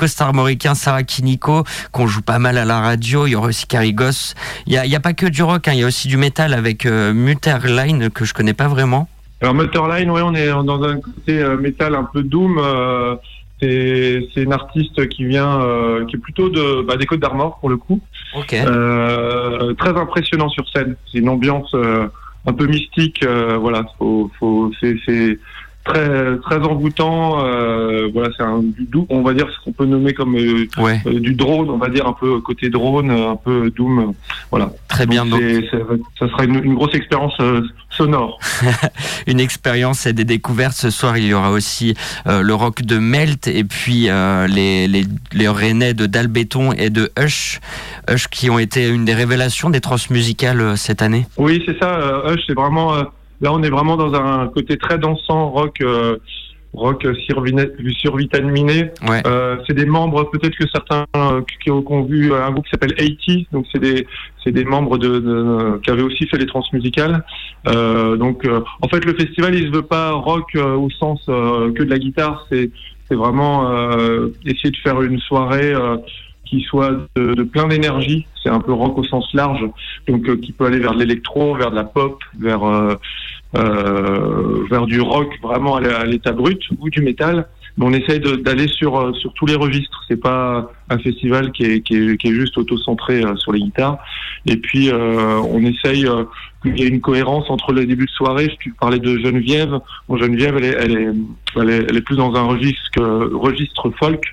[0.75, 3.27] Sarah Kiniko, qu'on joue pas mal à la radio.
[3.27, 4.35] Il y aura aussi Carigos.
[4.67, 6.87] Il y a, pas que du rock, hein, il y a aussi du métal avec
[6.87, 9.09] euh, Mutterline que je connais pas vraiment.
[9.41, 12.59] Alors Mutterline, ouais, on est dans un côté euh, métal un peu doom.
[12.59, 13.17] euh,
[13.61, 17.69] c'est une artiste qui vient, euh, qui est plutôt de bah, des Côtes d'Armor pour
[17.69, 18.01] le coup.
[18.53, 20.97] Euh, très impressionnant sur scène.
[21.11, 22.07] C'est une ambiance euh,
[22.47, 23.25] un peu mystique.
[23.25, 24.31] voilà, faut,
[24.81, 25.39] c'est
[25.89, 27.45] très très envoûtant.
[27.45, 30.67] euh, voilà, c'est un du doux, on va dire ce qu'on peut nommer comme euh,
[30.79, 31.01] Ouais.
[31.07, 34.13] euh, du drone, on va dire un peu côté drone, un peu doom.
[34.51, 34.71] voilà.
[34.89, 35.25] Très bien.
[35.27, 35.41] Donc,
[36.19, 38.39] ça sera une, une grosse expérience euh, sonore.
[39.27, 40.75] une expérience et des découvertes.
[40.75, 41.95] Ce soir, il y aura aussi
[42.27, 46.91] euh, le rock de Melt et puis euh, les, les, les Rennais de Dalbéton et
[46.91, 47.61] de Hush.
[48.11, 51.27] Hush qui ont été une des révélations des transmusicales euh, cette année.
[51.37, 51.97] Oui, c'est ça.
[51.99, 52.95] Euh, Hush, c'est vraiment.
[53.43, 56.19] Euh, là, on est vraiment dans un côté très dansant, rock, euh,
[56.73, 57.07] rock
[57.99, 58.91] survitaminé.
[59.09, 59.23] Ouais.
[59.27, 62.95] Euh, c'est des membres, peut-être que certains euh, qui, ont vu un groupe qui s'appelle
[62.95, 64.07] 80, donc c'est des
[64.45, 67.25] c'est des membres de, de- qui avaient aussi fait les transmusicales.
[67.67, 71.21] Euh, donc, euh, en fait, le festival, il se veut pas rock euh, au sens
[71.29, 72.47] euh, que de la guitare.
[72.51, 72.71] C'est
[73.09, 75.73] c'est vraiment euh, essayer de faire une soirée.
[76.49, 79.65] Qui soit de, de plein d'énergie, c'est un peu rock au sens large,
[80.09, 82.95] donc euh, qui peut aller vers l'électro, vers de la pop, vers euh,
[83.57, 87.49] euh, vers du rock vraiment à l'état brut ou du métal.
[87.77, 90.03] Mais on essaye d'aller sur euh, sur tous les registres.
[90.09, 93.61] C'est pas un festival qui est qui est, qui est juste auto-centré euh, sur les
[93.61, 93.99] guitares.
[94.47, 96.07] Et puis on essaye
[96.63, 98.51] qu'il y ait une cohérence entre les débuts de soirée.
[98.61, 99.79] Tu parlais de Geneviève.
[100.09, 101.09] Bon, Geneviève, elle est elle est
[101.57, 103.01] elle est, elle est plus dans un registre
[103.33, 104.25] registre folk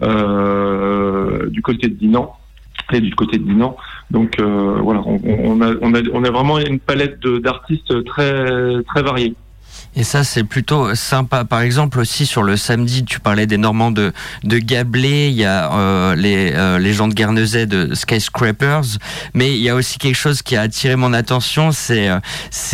[0.00, 2.34] du côté de Dinan
[2.92, 3.76] et du côté de Dinan.
[4.10, 9.34] Donc euh, voilà, on, a, vraiment une palette d'artistes très très variée.
[9.96, 11.44] Et ça, c'est plutôt sympa.
[11.44, 14.12] Par exemple, aussi sur le samedi, tu parlais des Normands de,
[14.44, 18.98] de Gablé, il y a euh, les, euh, les gens de Guernesey de Skyscrapers,
[19.34, 22.20] mais il y a aussi quelque chose qui a attiré mon attention, c'est euh,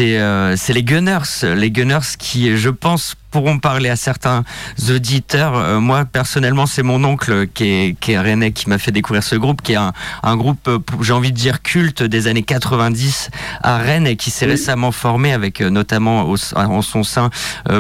[0.01, 1.55] euh, les Gunners.
[1.57, 4.45] Les Gunners qui, je pense, pourront parler à certains
[4.89, 5.57] auditeurs.
[5.57, 9.25] Euh, moi, personnellement, c'est mon oncle qui est, qui est rennais qui m'a fait découvrir
[9.25, 12.45] ce groupe, qui est un, un groupe, euh, j'ai envie de dire, culte des années
[12.45, 13.31] 90
[13.61, 17.31] à Rennes et qui s'est récemment formé avec euh, notamment au- en son sein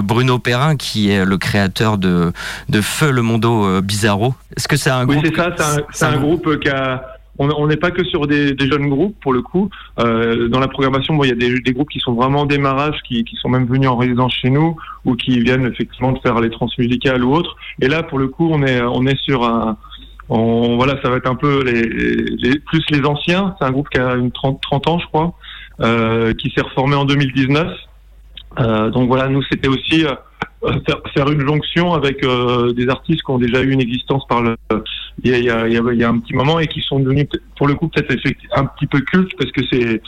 [0.02, 2.32] Bruno Perrin, qui est le créateur de,
[2.68, 4.34] de Feu le Mondo Bizarro.
[4.57, 7.13] Est-ce que c'est un Oui, groupe c'est ça, c'est un, c'est un groupe qui a.
[7.39, 9.68] On n'est pas que sur des, des jeunes groupes pour le coup.
[9.99, 12.47] Euh, dans la programmation, bon, il y a des, des groupes qui sont vraiment en
[12.47, 16.20] démarrage, qui, qui sont même venus en résidence chez nous ou qui viennent effectivement de
[16.20, 17.57] faire les transmusicales ou autres.
[17.80, 19.76] Et là, pour le coup, on est on est sur un
[20.28, 23.55] on, voilà, ça va être un peu les, les plus les anciens.
[23.59, 25.35] C'est un groupe qui a une 30, 30 ans, je crois,
[25.80, 27.68] euh, qui s'est reformé en 2019.
[28.61, 33.22] Euh, donc voilà, nous c'était aussi euh, faire, faire une jonction avec euh, des artistes
[33.22, 34.57] qui ont déjà eu une existence par le
[35.22, 36.58] il y a, il y a, il y a- il y a un petit moment
[36.58, 38.14] et qui sont devenus pour le coup peut-être
[38.56, 40.02] un petit peu cultes parce que c'est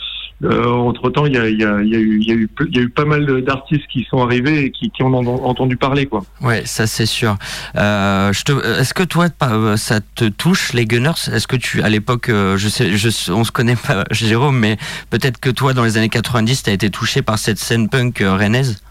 [0.45, 3.05] entre temps il y a, eu, il y, a eu, il y a eu pas
[3.05, 6.23] mal d'artistes qui sont arrivés et qui, qui en ont entendu parler quoi.
[6.41, 7.37] Ouais, ça c'est sûr.
[7.75, 11.27] Euh, est-ce que toi, euh, ça te touche les Gunners?
[11.33, 14.77] Est-ce que tu, à l'époque, euh, je sais, je, on se connaît pas, Jérôme, mais
[15.09, 18.35] peut-être que toi, dans les années 90, t'as été touché par cette scène punk euh,
[18.35, 18.83] rennaise?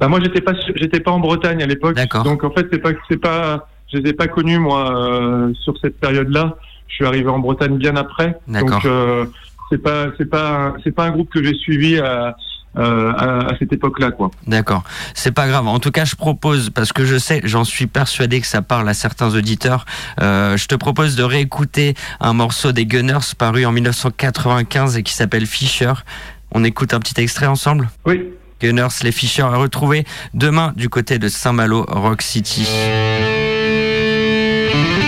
[0.00, 2.90] Bah moi j'étais pas j'étais pas en Bretagne à l'époque, donc en fait c'est pas
[3.10, 6.56] c'est pas je les ai pas connus moi euh, sur cette période-là.
[6.88, 8.70] Je suis arrivé en Bretagne bien après, D'accord.
[8.70, 9.26] donc euh,
[9.70, 12.34] c'est pas c'est pas c'est pas un groupe que j'ai suivi à,
[12.78, 14.30] euh, à, à cette époque-là quoi.
[14.46, 14.82] D'accord,
[15.14, 15.66] c'est pas grave.
[15.66, 18.88] En tout cas, je propose, parce que je sais, j'en suis persuadé que ça parle
[18.88, 19.84] à certains auditeurs,
[20.20, 25.12] euh, je te propose de réécouter un morceau des Gunners paru en 1995 et qui
[25.12, 25.92] s'appelle Fisher.
[26.52, 27.90] On écoute un petit extrait ensemble?
[28.06, 28.30] Oui.
[28.60, 32.66] Gunners, les Fisher à retrouver demain du côté de Saint-Malo, Rock City.
[34.78, 35.07] Ça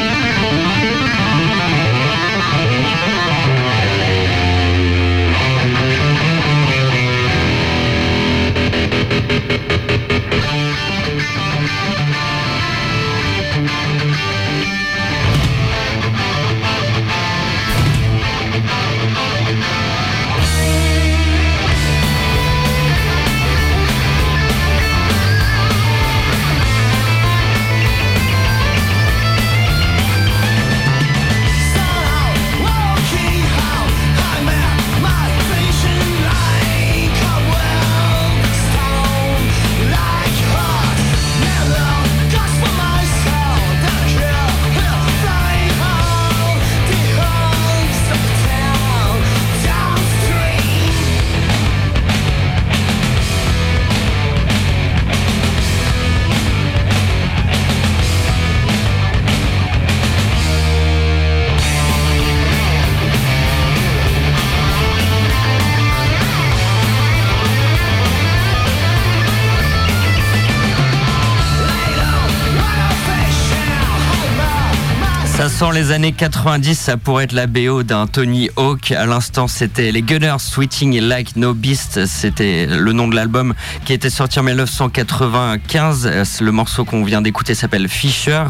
[75.72, 78.92] sent les années 90, ça pourrait être la BO d'un Tony Hawk.
[78.92, 82.06] À l'instant, c'était les Gunners Sweating Like No Beast.
[82.06, 83.54] C'était le nom de l'album
[83.84, 86.06] qui était sorti en 1995.
[86.06, 88.44] Euh, Le morceau qu'on vient d'écouter s'appelle Fisher.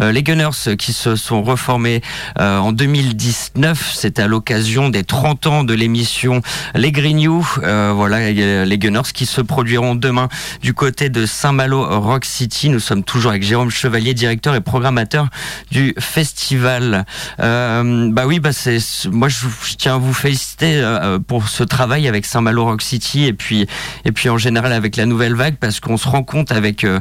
[0.00, 2.02] Euh, les Gunners qui se sont reformés
[2.40, 3.92] euh, en 2019.
[3.94, 6.42] C'était à l'occasion des 30 ans de l'émission
[6.74, 7.46] Les Grignoux.
[7.62, 10.28] Euh, voilà, les Gunners qui se produiront demain
[10.62, 12.68] du côté de Saint-Malo Rock City.
[12.68, 15.28] Nous sommes toujours avec Jérôme Chevalier, directeur et programmateur
[15.70, 16.57] du festival.
[17.40, 18.78] Euh, bah oui, bah c'est
[19.10, 19.46] moi je,
[19.76, 23.66] tiens à vous féliciter euh, pour ce travail avec Saint-Malo Rock City et puis
[24.28, 27.00] en général avec la nouvelle vague parce qu'on se rend compte avec euh,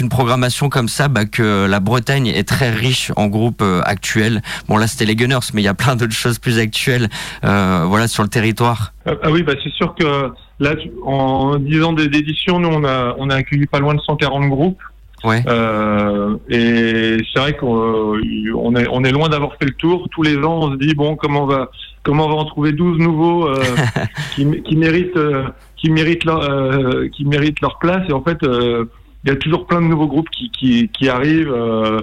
[0.00, 4.42] une programmation comme ça bah, que la Bretagne est très riche en groupes actuels.
[4.68, 7.08] Bon là c'était les Gunners, mais il y a plein d'autres choses plus actuelles
[7.42, 8.92] sur le territoire.
[9.06, 10.74] Ah, ah oui, bah c'est sûr que là,
[11.04, 14.80] en 10 ans d'édition, nous on a accueilli pas loin de 140 groupes.
[15.24, 15.42] Ouais.
[15.48, 18.20] Euh, et c'est vrai qu'on euh,
[18.54, 20.08] on est on est loin d'avoir fait le tour.
[20.10, 21.70] Tous les ans, on se dit bon comment on va
[22.02, 23.62] comment on va en trouver 12 nouveaux euh,
[24.34, 25.44] qui, qui méritent euh,
[25.76, 28.02] qui méritent leur euh, qui méritent leur place.
[28.08, 28.84] Et en fait, euh,
[29.24, 31.52] il y a toujours plein de nouveaux groupes qui qui, qui arrivent.
[31.52, 32.00] euh,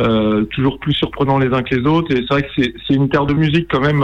[0.00, 2.10] euh, toujours plus surprenants les uns que les autres.
[2.12, 4.02] Et c'est vrai que c'est c'est une terre de musique quand même.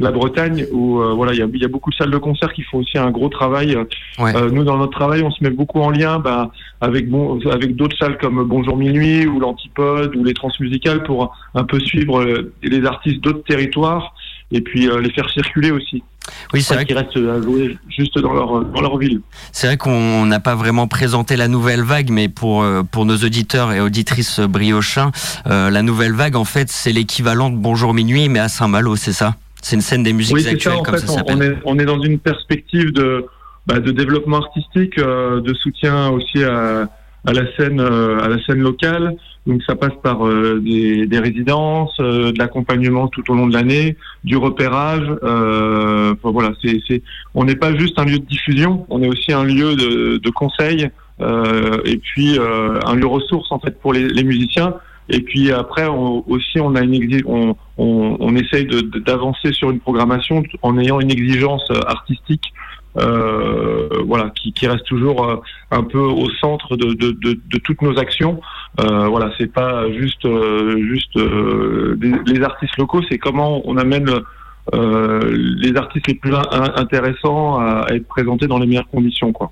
[0.00, 2.10] Euh, la Bretagne où euh, voilà il y a, il y a beaucoup de salles
[2.10, 3.76] de concert qui font aussi un gros travail.
[3.76, 7.76] Euh, nous dans notre travail on se met beaucoup en lien bah, avec bon avec
[7.76, 12.52] d'autres salles comme Bonjour Minuit ou l'Antipode ou les Transmusicales pour un peu suivre euh,
[12.62, 14.14] les artistes d'autres territoires
[14.52, 16.02] et puis euh, les faire circuler aussi.
[16.52, 19.20] Oui, c'est vrai qu'ils restent à jouer juste dans leur, dans leur ville.
[19.52, 23.16] C'est vrai qu'on n'a pas vraiment présenté la nouvelle vague, mais pour, euh, pour nos
[23.16, 25.10] auditeurs et auditrices briochins,
[25.46, 29.12] euh, la nouvelle vague, en fait, c'est l'équivalent de Bonjour Minuit, mais à Saint-Malo, c'est
[29.12, 29.34] ça?
[29.64, 31.86] C'est une scène des musiques oui, actuelles, ça, comme fait, ça on, est, on est
[31.86, 33.24] dans une perspective de,
[33.66, 36.86] bah, de développement artistique, euh, de soutien aussi à,
[37.26, 39.16] à la scène, euh, à la scène locale.
[39.46, 43.54] Donc ça passe par euh, des, des, résidences, euh, de l'accompagnement tout au long de
[43.54, 45.06] l'année, du repérage.
[45.22, 47.02] Euh, voilà, c'est, c'est,
[47.34, 50.30] on n'est pas juste un lieu de diffusion, on est aussi un lieu de, de
[50.30, 50.90] conseil
[51.20, 54.74] et puis un lieu ressource en fait pour les, les musiciens.
[55.08, 58.66] Et puis après on, aussi on a une on, on, on essaye
[59.06, 62.52] d'avancer sur une programmation en ayant une exigence artistique
[62.96, 65.36] euh, voilà, qui, qui, reste toujours euh,
[65.72, 68.40] un peu au centre de, de, de, de toutes nos actions.
[68.80, 74.08] Euh, voilà, c'est pas juste euh, juste les artistes locaux, c'est comment on amène
[74.72, 76.34] les artistes les plus
[76.76, 79.50] intéressants à, à être présentés dans les meilleures conditions, quoi.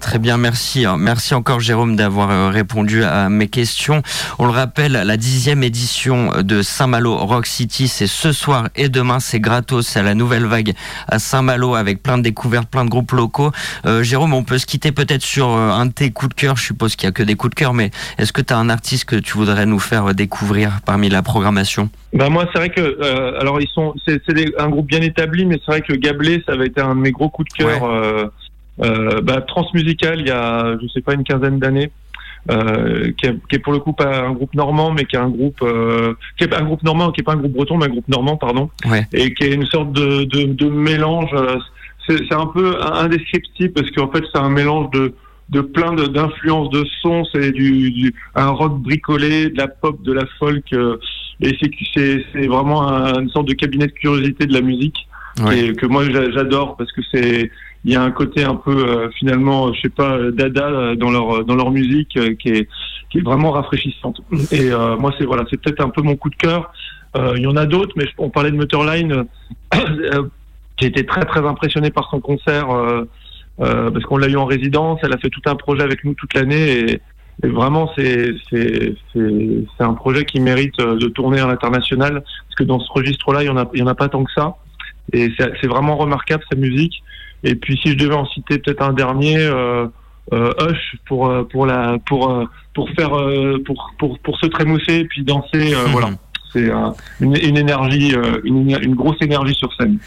[0.00, 0.84] Très bien, merci.
[0.98, 4.02] Merci encore Jérôme d'avoir euh, répondu à mes questions.
[4.38, 9.20] On le rappelle, la dixième édition de Saint-Malo Rock City, c'est ce soir et demain,
[9.20, 10.74] c'est gratos, c'est à la nouvelle vague
[11.08, 13.52] à Saint-Malo avec plein de découvertes, plein de groupes locaux.
[13.86, 16.56] Euh, Jérôme, on peut se quitter peut-être sur euh, un de tes coups de cœur.
[16.56, 18.58] Je suppose qu'il n'y a que des coups de cœur, mais est-ce que tu as
[18.58, 21.88] un artiste que tu voudrais nous faire découvrir parmi la programmation?
[22.12, 24.20] Bah moi, c'est vrai que euh, alors ils sont, c'est
[24.58, 27.12] un groupe bien établi, mais c'est vrai que Gablé, ça avait été un de mes
[27.12, 27.82] gros coups de cœur.
[27.82, 28.28] Ouais euh,
[28.78, 31.90] bah, Transmusical il y a je sais pas une quinzaine d'années.
[32.48, 35.18] Euh, qui, est, qui, est, pour le coup pas un groupe normand, mais qui est
[35.18, 37.86] un groupe, euh, qui est un groupe normand, qui est pas un groupe breton, mais
[37.86, 39.04] un groupe normand, pardon, ouais.
[39.12, 41.30] et qui est une sorte de, de, de mélange.
[41.32, 41.56] Euh,
[42.08, 45.14] c'est un peu indescriptible parce qu'en fait c'est un mélange de
[45.48, 50.12] de plein d'influences de, sons, c'est du, du, un rock bricolé, de la pop, de
[50.12, 50.98] la folk, euh,
[51.40, 55.08] et c'est c'est vraiment un, une sorte de cabinet de curiosité de la musique
[55.44, 55.66] ouais.
[55.66, 57.50] et, que moi j'adore parce que c'est
[57.84, 61.10] il y a un côté un peu euh, finalement, je sais pas, dada euh, dans
[61.10, 62.68] leur dans leur musique euh, qui est
[63.10, 64.20] qui est vraiment rafraîchissante.
[64.50, 66.72] Et euh, moi c'est voilà, c'est peut-être un peu mon coup de cœur.
[67.34, 69.24] Il y en a d'autres, mais on parlait de Mutterline.
[70.78, 72.66] J'ai été très très impressionné par son concert
[73.56, 75.00] parce qu'on l'a eu en résidence.
[75.02, 77.00] Elle a fait tout un projet avec nous toute l'année et,
[77.42, 82.80] vraiment c'est c'est c'est un projet qui mérite de tourner à l'international parce que dans
[82.80, 84.56] ce registre-là, il y en a il y en a pas tant que ça.
[85.14, 87.02] Et c'est vraiment remarquable sa musique.
[87.44, 89.86] Et puis si je devais en citer peut-être un dernier, euh,
[90.32, 93.10] euh, Hush pour euh, pour la pour euh, pour faire
[93.64, 96.10] pour pour pour se trémousser et puis danser, voilà.
[96.52, 96.70] C'est
[97.20, 99.98] une, une, énergie, une, une, grosse énergie sur scène.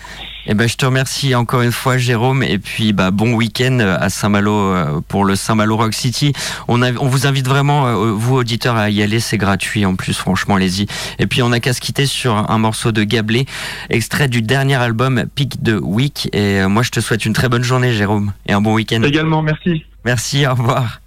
[0.46, 4.10] Eh ben, je te remercie encore une fois, Jérôme, et puis bah, bon week-end à
[4.10, 4.74] Saint-Malo
[5.08, 6.34] pour le Saint-Malo Rock City.
[6.68, 10.18] On, a, on vous invite vraiment, vous auditeurs, à y aller, c'est gratuit en plus,
[10.18, 10.88] franchement, allez-y.
[11.20, 13.46] Et puis on a qu'à se quitter sur un morceau de Gablé,
[13.90, 16.30] extrait du dernier album Pick the Week.
[16.34, 19.04] Et moi, je te souhaite une très bonne journée, Jérôme, et un bon week-end.
[19.04, 19.86] Également, merci.
[20.06, 21.02] Merci, au revoir.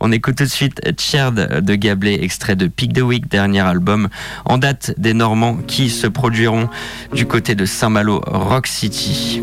[0.00, 4.08] On écoute tout de suite Cherd de Gablé, extrait de Pick the Week, dernier album,
[4.44, 6.68] en date des Normands qui se produiront
[7.14, 9.42] du côté de Saint-Malo, Rock City.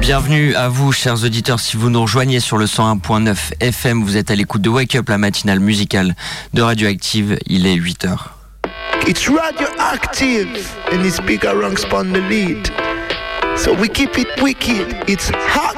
[0.00, 1.60] Bienvenue à vous, chers auditeurs.
[1.60, 5.08] Si vous nous rejoignez sur le 101.9 FM, vous êtes à l'écoute de Wake Up,
[5.08, 6.14] la matinale musicale
[6.52, 7.38] de Radioactive.
[7.46, 8.16] Il est 8 h
[9.06, 12.70] It's radioactive and it's big around spawn the lead.
[13.56, 15.76] So we keep it wicked, it's hot.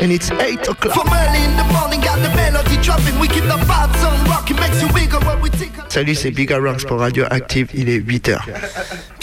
[0.00, 0.94] And it's 8 o'clock.
[0.94, 3.18] From early in the morning, got the melody dropping.
[3.18, 5.72] We keep the vibes on rocking, makes you wiggle when we think.
[5.88, 8.38] Salut, c'est Big Ranks pour Radio Active, il est 8h.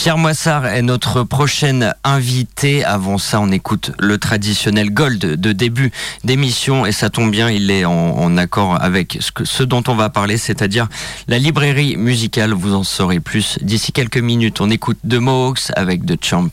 [0.06, 2.86] Pierre Moissard est notre prochaine invité.
[2.86, 5.92] Avant ça, on écoute le traditionnel Gold de début
[6.24, 10.38] d'émission et ça tombe bien, il est en, accord avec ce, dont on va parler,
[10.38, 10.90] c'est-à-dire
[11.28, 12.54] la librairie musicale.
[12.54, 14.62] Vous en saurez plus d'ici quelques minutes.
[14.62, 16.52] On écoute The Mohawks avec The Champ.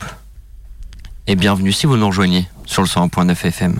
[1.27, 3.79] Et bienvenue si vous nous rejoignez sur le 101.9 FM.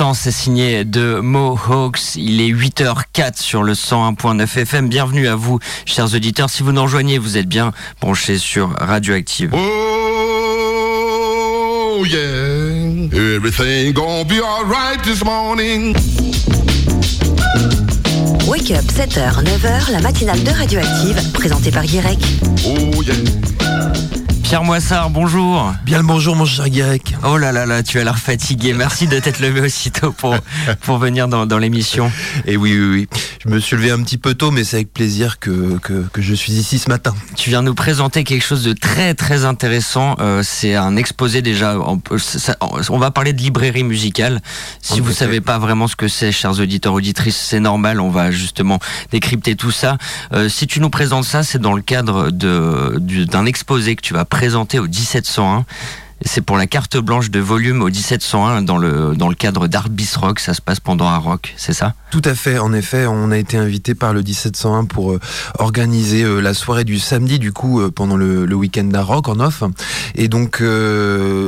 [0.00, 2.16] L'instant, c'est signé de Mohawks.
[2.16, 4.88] Il est 8h04 sur le 101.9 FM.
[4.88, 6.48] Bienvenue à vous, chers auditeurs.
[6.48, 9.50] Si vous nous rejoignez, vous êtes bien branchés sur Radioactive.
[9.52, 9.58] Oh
[12.06, 15.94] yeah, everything gonna be alright this morning.
[18.48, 22.18] Wake up 7h, 9h, la matinale de Radioactive, présentée par Guirec.
[22.64, 23.16] Oh yeah.
[24.50, 25.72] Pierre Moissard, bonjour.
[25.84, 27.14] Bien le bonjour, mon cher Guirec.
[27.22, 28.72] Oh là là là, tu as l'air fatigué.
[28.72, 30.34] Merci de t'être levé aussitôt pour,
[30.80, 32.10] pour venir dans, dans l'émission.
[32.46, 33.08] Et oui, oui, oui.
[33.42, 36.20] Je me suis levé un petit peu tôt, mais c'est avec plaisir que, que, que,
[36.20, 37.14] je suis ici ce matin.
[37.36, 40.14] Tu viens nous présenter quelque chose de très très intéressant.
[40.20, 41.78] Euh, c'est un exposé déjà.
[41.78, 44.42] On, ça, on, va parler de librairie musicale.
[44.82, 45.20] Si en vous effet.
[45.20, 47.98] savez pas vraiment ce que c'est, chers auditeurs auditrices, c'est normal.
[48.02, 48.78] On va justement
[49.10, 49.96] décrypter tout ça.
[50.34, 54.12] Euh, si tu nous présentes ça, c'est dans le cadre de d'un exposé que tu
[54.12, 55.64] vas présenter au 1701.
[56.22, 60.10] C'est pour la carte blanche de volume au 1701 dans le, dans le cadre d'Arbis
[60.16, 60.40] Rock.
[60.40, 61.94] Ça se passe pendant un rock, c'est ça?
[62.10, 62.58] Tout à fait.
[62.58, 65.20] En effet, on a été invité par le 1701 pour euh,
[65.58, 69.62] organiser euh, la soirée du samedi, du coup, euh, pendant le, week-end d'Aroc en off.
[70.16, 70.62] Et donc,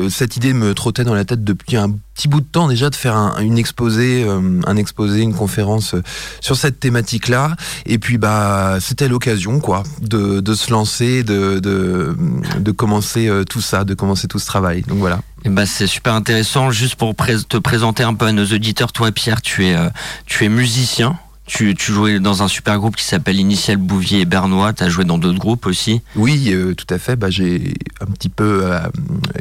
[0.09, 2.95] cette idée me trottait dans la tête depuis un petit bout de temps déjà de
[2.95, 4.27] faire un, une exposé,
[4.67, 5.95] un exposé, une conférence
[6.41, 7.57] sur cette thématique-là.
[7.85, 13.95] Et puis bah c'était l'occasion quoi de, se lancer, de, de, commencer tout ça, de
[13.95, 14.62] commencer tout ce travail.
[14.87, 15.21] Donc voilà.
[15.45, 16.71] Et bah c'est super intéressant.
[16.71, 19.89] Juste pour te présenter un peu à nos auditeurs, toi Pierre, tu es euh,
[20.27, 21.19] tu es musicien.
[21.45, 24.73] Tu, tu jouais dans un super groupe qui s'appelle Initial Bouvier et Bernois.
[24.73, 27.17] Tu as joué dans d'autres groupes aussi Oui, euh, tout à fait.
[27.17, 28.79] Bah, j'ai un petit peu euh,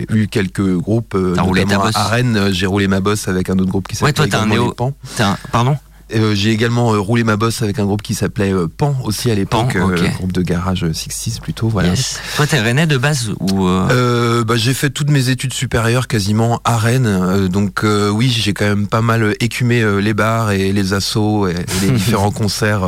[0.10, 1.14] eu quelques groupes.
[1.14, 3.88] Euh, T'as roulé ta bosse à Rennes, j'ai roulé ma bosse avec un autre groupe
[3.88, 4.76] qui Ouais, s'appelle toi, un néo-
[5.20, 5.78] un- Pardon?
[6.16, 9.32] Euh, j'ai également euh, roulé ma bosse avec un groupe qui s'appelait euh, Pan aussi
[9.32, 10.02] à l'époque, Pan, ok.
[10.02, 11.70] euh, groupe de garage 6-6 plutôt.
[11.70, 11.90] Voilà.
[11.90, 12.20] Yes.
[12.36, 16.78] Toi, t'es rennais de base ou bah, j'ai fait toutes mes études supérieures quasiment à
[16.78, 21.52] Rennes, donc oui j'ai quand même pas mal écumé les bars et les assos et,
[21.52, 22.82] et les différents concerts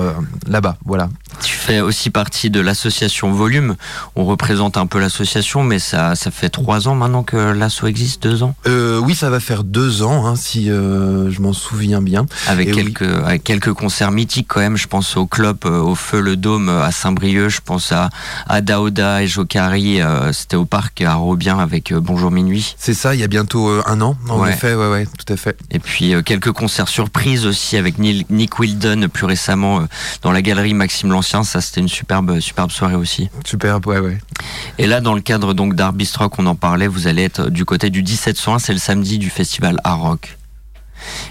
[0.48, 1.10] là-bas, voilà.
[1.44, 3.76] Tu fais aussi partie de l'association Volume.
[4.16, 8.24] On représente un peu l'association, mais ça, ça fait trois ans maintenant que l'asso existe,
[8.24, 12.26] deux ans, oui ça va faire deux ans hein, si je m'en souviens bien.
[12.48, 12.94] avec Et oui.
[13.14, 14.78] Quelques, avec quelques concerts mythiques quand même.
[14.78, 17.50] Je pense au club, euh, au Feu le Dôme euh, à Saint-Brieuc.
[17.50, 18.10] Je pense à,
[18.48, 20.02] à Daouda et Jokari.
[20.02, 22.76] euh, C'était au parc à Robien avec euh, Bonjour Minuit.
[22.78, 24.52] C'est ça, il y a bientôt euh, un an en Ouais.
[24.52, 25.58] effet, ouais ouais, tout à fait.
[25.72, 29.84] Et puis euh, quelques concerts surprises aussi avec Neil- Nick Wildon plus récemment euh,
[30.22, 31.44] dans la galerie Maxime l'Ancien.
[31.44, 33.30] Ça, c'était une superbe, superbe soirée aussi.
[33.46, 34.18] Superbe, ouais ouais.
[34.78, 37.66] Et là, dans le cadre donc d'Art Bistro, on en parlait, vous allez être du
[37.66, 40.38] côté du 1701, c'est le samedi du festival Art Rock.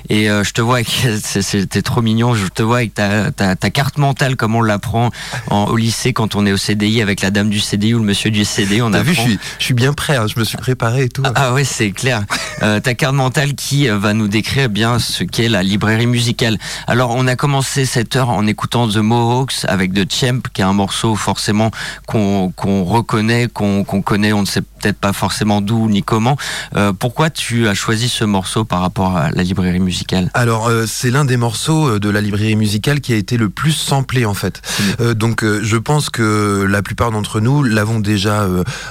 [0.08, 0.88] Et euh, je te vois avec,
[1.22, 5.10] c'était trop mignon, je te vois avec ta, ta, ta carte mentale comme on l'apprend
[5.50, 8.04] en- au lycée quand on est au CDI avec la dame du CDI ou le
[8.04, 9.02] monsieur du CDI, on apprend.
[9.04, 11.22] vu, je suis, je suis bien prêt, hein, je me suis préparé et tout.
[11.34, 12.24] Ah ouais, c'est clair.
[12.62, 16.58] Euh, ta carte mentale qui euh, va nous décrire bien ce qu'est la librairie musicale.
[16.86, 20.64] Alors, on a commencé cette heure en écoutant The Mohawks avec The Champ, qui est
[20.64, 21.70] un morceau forcément
[22.06, 26.36] qu'on qu'on reconnaît, qu'on qu'on connaît, on ne sait peut-être pas forcément d'où ni comment.
[26.76, 30.30] Euh, pourquoi tu as choisi ce morceau par rapport à la librairie musicale?
[30.34, 33.48] Alors euh, c'est l'un des morceaux euh, de la librairie musicale qui a été le
[33.48, 34.60] plus samplé en fait.
[35.00, 38.48] Euh, donc je pense que la plupart d'entre nous l'avons déjà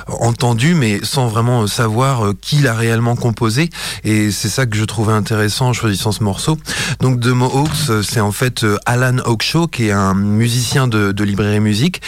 [0.08, 3.70] entendu, mais sans vraiment savoir qui l'a réellement composé.
[4.04, 6.58] Et c'est ça que je trouvais intéressant en choisissant ce morceau.
[7.00, 11.60] Donc The Mohawks, c'est en fait Alan Hawkshaw qui est un musicien de, de librairie
[11.60, 12.02] musique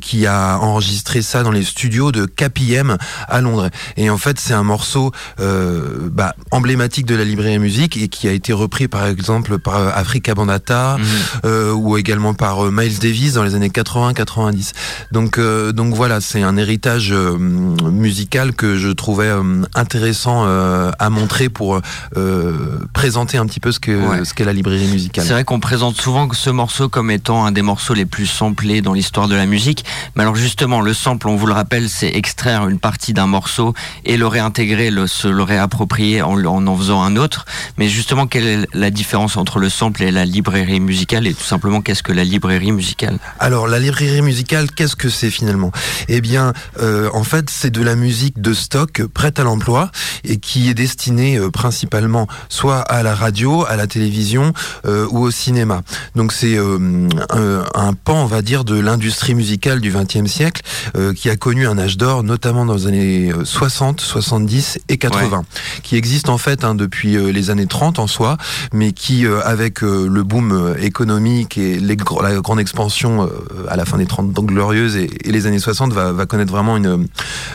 [0.00, 2.96] qui a enregistré ça dans les studios de KPM
[3.28, 3.70] à Londres.
[3.96, 8.28] Et en fait c'est un morceau euh, bah, emblématique de la librairie musique et qui
[8.28, 10.96] a été repris par exemple par euh, Africa Bandata
[11.44, 14.72] euh, ou également par euh, Miles Davis dans les années 80-90.
[15.12, 19.30] Donc euh, donc voilà, c'est un héritage euh, musical que je trouvais
[19.74, 21.80] intéressant euh, à montrer pour
[22.16, 24.24] euh, présenter un petit peu ce que Ouais.
[24.24, 25.24] ce qu'est la librairie musicale.
[25.26, 28.80] C'est vrai qu'on présente souvent ce morceau comme étant un des morceaux les plus samplés
[28.80, 29.84] dans l'histoire de la musique.
[30.14, 33.74] Mais alors justement, le sample, on vous le rappelle, c'est extraire une partie d'un morceau
[34.04, 37.44] et le réintégrer, le, se le réapproprier en, en faisant un autre.
[37.76, 41.44] Mais justement, quelle est la différence entre le sample et la librairie musicale Et tout
[41.44, 43.18] simplement, qu'est-ce que la librairie musicale?
[43.38, 45.72] Alors la librairie musicale, qu'est-ce que c'est finalement?
[46.08, 49.90] Eh bien, euh, en fait, c'est de la musique de stock prête à l'emploi
[50.24, 54.52] et qui est destinée euh, principalement soit à la radio, à la télévision
[54.86, 55.82] euh, ou au cinéma.
[56.14, 57.08] Donc c'est un,
[57.74, 60.62] un pan, on va dire, de l'industrie musicale du XXe siècle
[61.16, 65.44] qui a connu un âge d'or, notamment dans les années euh, 60, 70 et 80,
[65.82, 68.36] qui existe en fait hein, depuis euh, les années 30 en soi,
[68.72, 73.66] mais qui, euh, avec euh, le boom euh, économique et les la grande expansion euh,
[73.68, 76.52] à la fin des 30 ans glorieuses et, et les années 60, va, va connaître
[76.52, 77.08] vraiment une,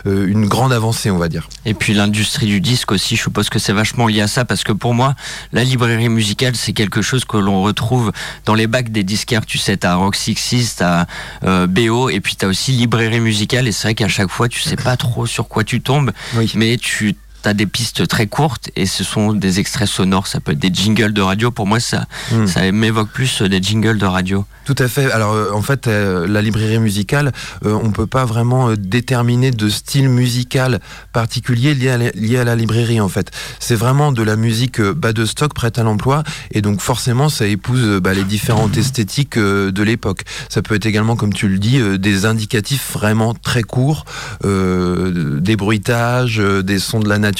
[0.06, 1.48] euh, une grande avancée, on va dire.
[1.66, 4.64] Et puis l'industrie du disque aussi, je suppose que c'est vachement lié à ça parce
[4.64, 5.16] que pour moi,
[5.52, 8.12] la librairie musicale, c'est quelque chose que l'on retrouve
[8.46, 9.46] dans les bacs des disquaires.
[9.46, 11.06] Tu sais, t'as Rock 66, t'as
[11.44, 13.68] euh, BO et puis t'as aussi librairie musicale.
[13.68, 16.12] Et c'est vrai qu'à chaque fois, tu sais pas trop sur quoi tu tombes,
[16.56, 17.16] mais tu
[17.48, 20.28] as des pistes très courtes et ce sont des extraits sonores.
[20.28, 21.52] Ça peut être des jingles de radio.
[21.52, 22.48] Pour moi, ça, Hmm.
[22.48, 24.46] ça m'évoque plus des jingles de radio.
[24.66, 25.12] Tout à fait.
[25.12, 27.34] Alors euh, en fait, euh, la librairie musicale,
[27.66, 30.80] euh, on peut pas vraiment euh, déterminer de style musical
[31.12, 33.30] particulier lié à la, lié à la librairie en fait.
[33.60, 37.28] C'est vraiment de la musique euh, bas de stock prête à l'emploi et donc forcément
[37.28, 40.22] ça épouse euh, bah, les différentes esthétiques euh, de l'époque.
[40.48, 44.06] Ça peut être également, comme tu le dis, euh, des indicatifs vraiment très courts,
[44.46, 47.33] euh, des bruitages, euh, des sons de la nature.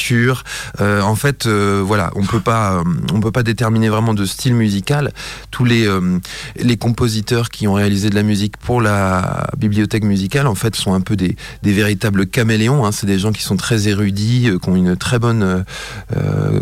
[0.82, 4.56] Euh, en fait, euh, voilà, on peut pas, euh, peut pas déterminer vraiment de style
[4.56, 5.12] musical.
[5.52, 10.76] Tous les compositeurs qui ont réalisé de la musique pour la bibliothèque musicale, en fait,
[10.76, 12.86] sont un peu des, véritables caméléons.
[12.86, 12.92] hein.
[12.92, 15.64] C'est des gens qui sont très érudits, qui ont une très bonne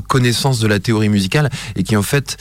[0.07, 2.37] connaissance de la théorie musicale et qui, en fait,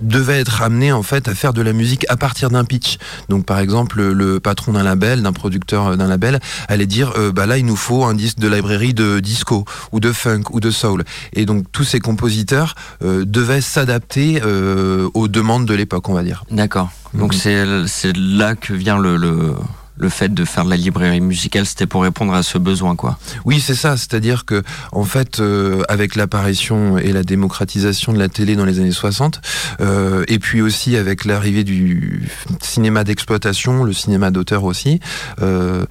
[0.00, 2.98] devait être amené en fait à faire de la musique à partir d'un pitch.
[3.28, 7.32] Donc par exemple le patron d'un label, d'un producteur euh, d'un label, allait dire euh,
[7.32, 10.60] bah là il nous faut un disque de librairie de disco ou de funk ou
[10.60, 11.04] de soul.
[11.32, 16.22] Et donc tous ces compositeurs euh, devaient s'adapter euh, aux demandes de l'époque, on va
[16.22, 16.44] dire.
[16.50, 16.90] D'accord.
[17.14, 19.54] Donc c'est c'est là que vient le, le
[19.96, 23.18] le fait de faire de la librairie musicale, c'était pour répondre à ce besoin, quoi.
[23.44, 23.96] Oui, c'est ça.
[23.96, 24.62] C'est-à-dire que,
[24.92, 29.40] en fait, euh, avec l'apparition et la démocratisation de la télé dans les années 60,
[29.80, 32.28] euh, et puis aussi avec l'arrivée du
[32.60, 35.00] cinéma d'exploitation, le cinéma d'auteur aussi,
[35.42, 35.84] euh,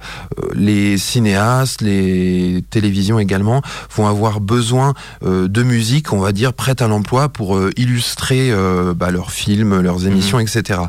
[0.54, 3.62] les cinéastes, les télévisions également,
[3.94, 8.52] vont avoir besoin de musique, on va dire, prête à l'emploi pour illustrer
[8.94, 10.80] bah, leurs films, leurs émissions, etc.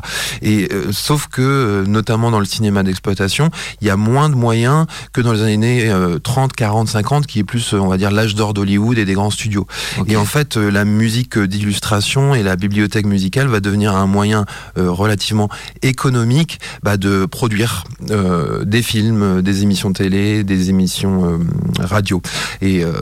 [0.42, 3.07] Et euh, sauf que, notamment dans le cinéma d'exploitation,
[3.80, 7.40] il y a moins de moyens que dans les années euh, 30, 40, 50, qui
[7.40, 9.66] est plus, euh, on va dire, l'âge d'or d'Hollywood et des grands studios.
[10.06, 14.46] Et en fait, euh, la musique d'illustration et la bibliothèque musicale va devenir un moyen
[14.76, 15.48] euh, relativement
[15.82, 21.38] économique bah, de produire euh, des films, euh, des émissions télé, des émissions euh,
[21.80, 22.20] radio.
[22.60, 22.92] Et, euh,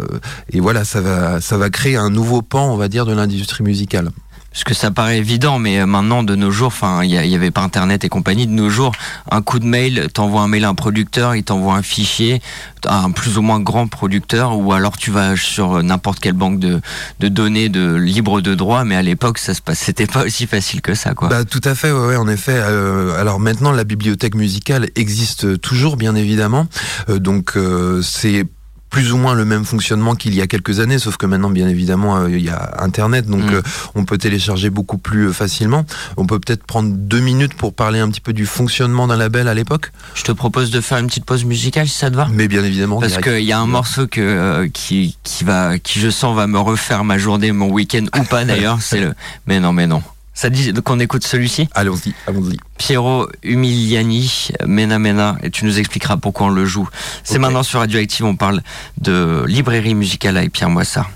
[0.53, 3.65] et voilà, ça va, ça va créer un nouveau pan, on va dire, de l'industrie
[3.65, 4.11] musicale.
[4.57, 7.51] Parce que ça paraît évident, mais euh, maintenant, de nos jours, enfin, il y, avait
[7.51, 8.47] pas Internet et compagnie.
[8.47, 8.93] De nos jours,
[9.31, 12.41] un coup de mail, t'envoies un mail à un producteur, il t'envoie un fichier,
[12.87, 16.59] à un plus ou moins grand producteur, ou alors tu vas sur n'importe quelle banque
[16.59, 16.81] de,
[17.20, 18.85] données de libre de droit.
[18.85, 21.28] Mais à l'époque, ça se c'était pas aussi facile que ça, quoi.
[21.28, 22.57] Bah, tout à fait, ouais, ouais, en effet.
[22.57, 26.66] Euh, alors maintenant, la bibliothèque musicale existe toujours, bien évidemment.
[27.11, 28.47] Euh, donc euh, c'est
[28.91, 31.69] plus ou moins le même fonctionnement qu'il y a quelques années, sauf que maintenant, bien
[31.69, 33.55] évidemment, euh, il y a Internet, donc Mm.
[33.55, 33.63] euh,
[33.95, 35.85] on peut télécharger beaucoup plus euh, facilement.
[36.17, 39.49] On peut peut-être prendre deux minutes pour parler un petit peu du fonctionnement d'un label
[39.49, 39.93] à l'époque.
[40.15, 42.29] Je te propose de faire une petite pause musicale, si ça te va.
[42.33, 43.01] Mais bien évidemment.
[43.01, 46.47] Parce qu'il y a un morceau que euh, qui qui va qui je sens va
[46.47, 48.79] me refaire ma journée, mon week-end ou pas d'ailleurs.
[48.81, 49.15] C'est le.
[49.47, 50.03] Mais non, mais non.
[50.37, 52.59] Ça dit qu'on écoute celui-ci Allons-y, allons-y.
[52.77, 56.87] Piero Umiliani, Mena Mena, et tu nous expliqueras pourquoi on le joue.
[57.25, 58.61] C'est maintenant sur Radioactive, on parle
[59.01, 61.07] de librairie musicale avec Pierre Moissa.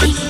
[0.00, 0.27] Je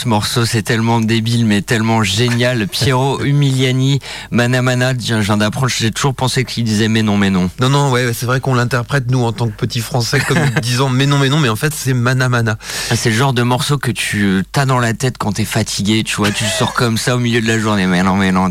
[0.00, 2.66] ce morceau, c'est tellement débile mais tellement génial.
[2.72, 3.98] Piero Umiliani,
[4.30, 7.50] Manamana, je viens d'apprendre, j'ai toujours pensé qu'il disait mais non, mais non.
[7.60, 10.88] Non, non, ouais, c'est vrai qu'on l'interprète, nous, en tant que petits français, comme disant
[10.88, 12.56] mais non, mais non, mais en fait, c'est Manamana.
[12.90, 16.02] Ah, C'est le genre de morceau que tu t'as dans la tête quand t'es fatigué,
[16.02, 17.86] tu vois, tu sors comme ça au milieu de la journée.
[17.86, 18.48] Mais non, mais non.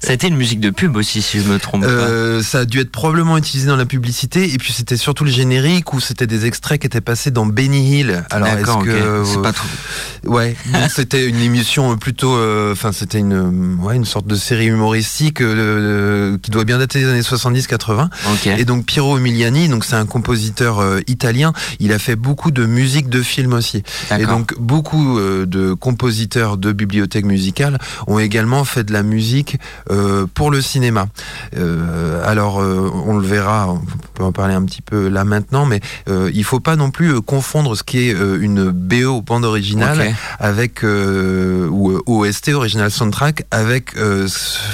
[0.00, 1.88] Ça a été une musique de pub aussi, si je me trompe pas.
[1.88, 5.30] Euh, ça a dû être probablement utilisé dans la publicité et puis c'était surtout le
[5.30, 8.24] générique où c'était des extraits qui étaient passés dans Benny Hill.
[8.30, 9.65] Alors est-ce que C'est euh, pas trop.
[10.26, 14.34] Ouais, donc c'était une émission plutôt, euh, enfin c'était une, euh, ouais, une sorte de
[14.34, 18.08] série humoristique euh, qui doit bien dater des années 70-80.
[18.32, 18.46] Ok.
[18.46, 21.52] Et donc Piero Umiliani, donc c'est un compositeur euh, italien.
[21.78, 23.84] Il a fait beaucoup de musique de film aussi.
[24.18, 27.78] Et donc beaucoup euh, de compositeurs de bibliothèques musicales
[28.08, 29.58] ont également fait de la musique
[29.90, 31.06] euh, pour le cinéma.
[31.56, 33.80] Euh, alors euh, on le verra, on
[34.14, 37.14] peut en parler un petit peu là maintenant, mais euh, il faut pas non plus
[37.14, 40.14] euh, confondre ce qui est euh, une BO bande originale Ok.
[40.38, 44.28] avec euh, ou euh, OST original soundtrack avec euh,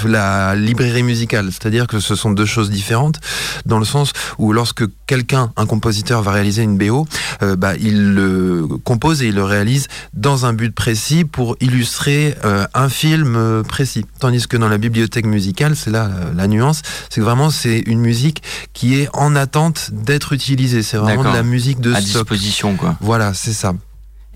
[0.05, 1.47] la librairie musicale.
[1.53, 3.21] C'est-à-dire que ce sont deux choses différentes
[3.65, 7.07] dans le sens où lorsque quelqu'un, un compositeur, va réaliser une BO,
[7.43, 12.35] euh, bah, il le compose et il le réalise dans un but précis pour illustrer
[12.75, 14.05] un film précis.
[14.19, 18.01] Tandis que dans la bibliothèque musicale, c'est là la nuance, c'est que vraiment c'est une
[18.01, 18.43] musique
[18.73, 20.83] qui est en attente d'être utilisée.
[20.83, 22.23] C'est vraiment de la musique de à stock.
[22.29, 22.97] disposition, quoi.
[23.01, 23.75] Voilà, c'est ça.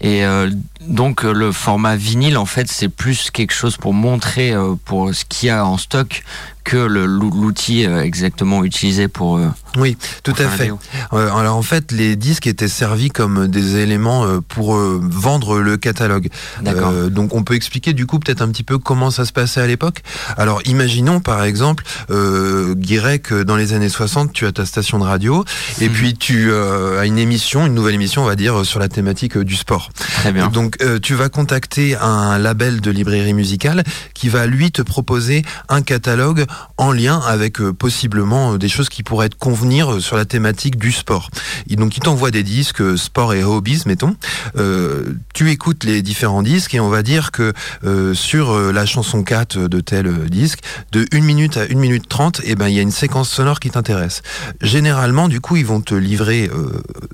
[0.01, 0.51] Et euh,
[0.87, 5.15] donc euh, le format vinyle, en fait, c'est plus quelque chose pour montrer euh, pour
[5.15, 6.23] ce qu'il y a en stock
[6.65, 9.41] que l'outil euh, exactement utilisé pour.
[9.77, 10.73] Oui, tout pour à fait.
[11.13, 16.29] alors en fait, les disques étaient servis comme des éléments pour vendre le catalogue.
[16.63, 16.93] D'accord.
[16.93, 19.61] Euh, donc on peut expliquer du coup peut-être un petit peu comment ça se passait
[19.61, 20.03] à l'époque.
[20.37, 25.05] Alors imaginons par exemple, euh, Guirec, dans les années 60, tu as ta station de
[25.05, 25.45] radio
[25.81, 28.89] et puis tu euh, as une émission, une nouvelle émission, on va dire, sur la
[28.89, 29.91] thématique du sport.
[29.95, 30.49] Très bien.
[30.49, 33.85] Donc euh, tu vas contacter un label de librairie musicale
[34.15, 36.45] qui va lui te proposer un catalogue
[36.77, 40.77] en lien avec euh, possiblement euh, des choses qui pourraient te convenir sur la thématique
[40.77, 41.31] du sport.
[41.71, 44.17] Donc il t'envoie des disques sport et hobbies, mettons.
[45.35, 47.53] Tu écoutes les différents disques et on va dire que
[48.15, 50.61] sur la chanson 4 de tel disque,
[50.93, 53.61] de 1 minute à 1 minute 30, eh ben il y a une séquence sonore
[53.61, 54.23] qui t'intéresse.
[54.63, 56.51] Généralement, du coup, ils vont te livrer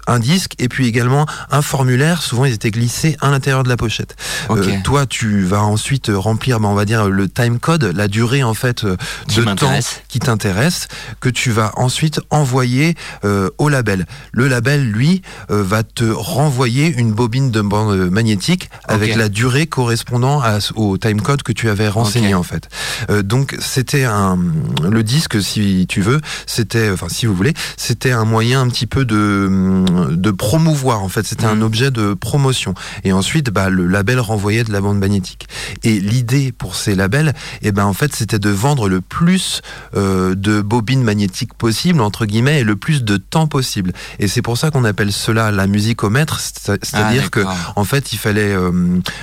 [0.06, 2.22] un disque et puis également un formulaire.
[2.22, 4.16] Souvent, ils étaient glissés à l'intérieur de la pochette.
[4.50, 8.42] Euh, toi, tu vas ensuite remplir, ben, on va dire, le time code, la durée
[8.42, 8.96] en fait euh,
[9.28, 10.88] Qui de temps qui t'intéresse,
[11.20, 14.06] que tu vas ensuite envoyer euh, au label.
[14.32, 19.66] Le label, lui, euh, va te renvoyer une bobine de bande magnétique avec la durée
[19.66, 22.68] correspondant à, au time code que tu avais renseigné en fait.
[23.10, 24.38] Euh, donc c'était un
[24.82, 28.86] le disque, si tu veux, c'était, enfin si vous voulez, c'était un moyen un petit
[28.86, 31.26] peu de de promouvoir en fait.
[31.26, 31.62] C'était un Mhm.
[31.62, 32.74] objet de promotion.
[33.04, 35.48] Et ensuite, bah, le label renvoyait de la bande magnétique.
[35.82, 37.32] Et l'idée pour ces labels,
[37.62, 39.62] eh ben en fait, c'était de vendre le plus
[39.96, 43.92] euh, de bobines magnétiques possible entre guillemets et le plus de temps possible.
[44.18, 47.40] Et c'est pour ça qu'on appelle cela la musique au mètre, c'est- c'est-à-dire Ah, que
[47.76, 48.70] en fait, il fallait euh,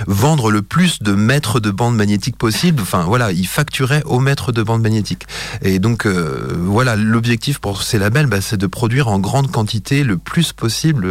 [0.06, 2.82] vendre le plus de mètres de bande magnétique possible.
[2.82, 5.26] Enfin, voilà, il facturait au mètre de bande magnétique.
[5.62, 10.04] Et donc, euh, voilà, l'objectif pour ces labels, bah, c'est de produire en grande quantité
[10.04, 11.06] le plus possible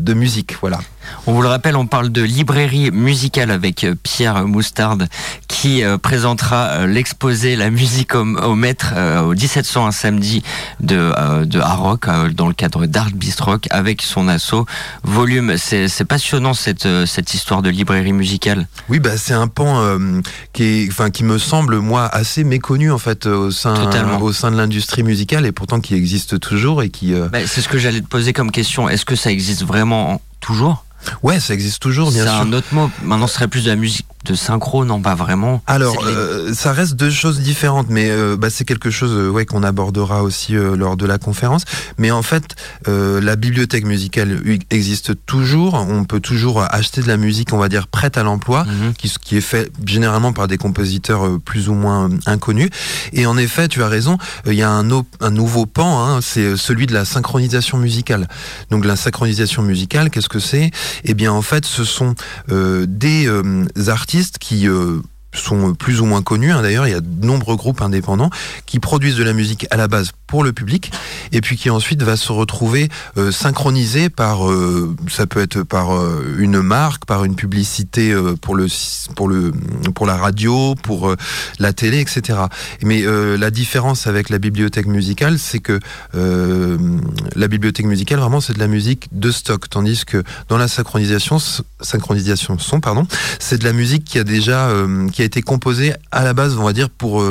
[0.00, 0.56] de musique.
[0.60, 0.80] Voilà.
[1.26, 5.08] On vous le rappelle, on parle de librairie musicale avec euh, Pierre Moustarde
[5.48, 8.92] qui euh, présentera euh, l'exposé La musique au, au maître
[9.24, 10.42] au 1701 samedi
[10.80, 14.66] de, de Hard Rock euh, dans le cadre d'Art Beast Rock avec son assaut
[15.04, 15.56] Volume.
[15.56, 18.66] C'est passionnant cette, cette histoire de librairie musicale.
[18.88, 20.20] Oui, bah, c'est un pan euh,
[20.52, 24.20] qui, est, enfin, qui me semble, moi, assez méconnu en fait au sein, Totalement.
[24.20, 27.14] au sein de l'industrie musicale et pourtant qui existe toujours et qui.
[27.14, 28.88] euh, Bah, c'est ce que j'allais te poser comme question.
[28.88, 30.84] Est-ce que ça existe vraiment toujours?
[31.22, 32.40] Ouais, ça existe toujours, bien C'est sûr.
[32.40, 32.90] un autre mot.
[33.04, 35.62] Maintenant, ce serait plus de la musique de synchro, non pas vraiment.
[35.68, 39.28] Alors, C'est euh, ça reste deux choses différentes, mais euh, bah, c'est quelque chose euh,
[39.30, 41.62] ouais, qu'on abordera aussi euh, lors de la conférence.
[41.96, 42.56] Mais en fait,
[42.88, 45.74] euh, la bibliothèque musicale existe toujours.
[45.74, 48.94] On peut toujours acheter de la musique, on va dire, prête à l'emploi, Mhm.
[48.94, 52.70] qui, qui est fait généralement par des compositeurs euh, plus ou moins inconnus.
[53.12, 54.18] Et en effet, tu as raison,
[54.48, 54.88] euh, il y a un,
[55.20, 58.26] un nouveau pan, hein, c'est celui de la synchronisation musicale.
[58.70, 60.72] Donc la synchronisation musicale, qu'est-ce que c'est?
[61.04, 62.14] Eh bien, en fait, ce sont
[62.50, 65.00] euh, des euh, artistes qui euh,
[65.32, 66.52] sont plus ou moins connus.
[66.52, 66.62] hein.
[66.62, 68.30] D'ailleurs, il y a de nombreux groupes indépendants
[68.64, 70.92] qui produisent de la musique à la base pour le public
[71.32, 75.96] et puis qui ensuite va se retrouver euh, synchronisé par, euh, ça peut être par
[75.96, 78.66] euh, une marque, par une publicité pour le
[79.14, 79.52] pour le
[79.94, 81.14] pour la radio, pour
[81.58, 82.38] la télé, etc.
[82.82, 85.80] Mais la différence avec la bibliothèque musicale, c'est que
[86.14, 91.38] la bibliothèque musicale vraiment c'est de la musique de stock, tandis que dans la synchronisation
[91.80, 93.06] synchronisation son pardon,
[93.38, 94.70] c'est de la musique qui a déjà
[95.12, 97.22] qui a été composée à la base, on va dire, pour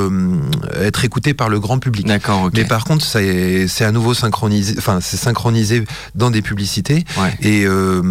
[0.80, 2.06] être écoutée par le grand public.
[2.06, 2.54] D'accord, ok.
[2.56, 5.84] Mais par contre, c'est à nouveau synchronisé, enfin c'est synchronisé
[6.16, 7.36] dans des publicités Ouais.
[7.42, 8.02] et euh,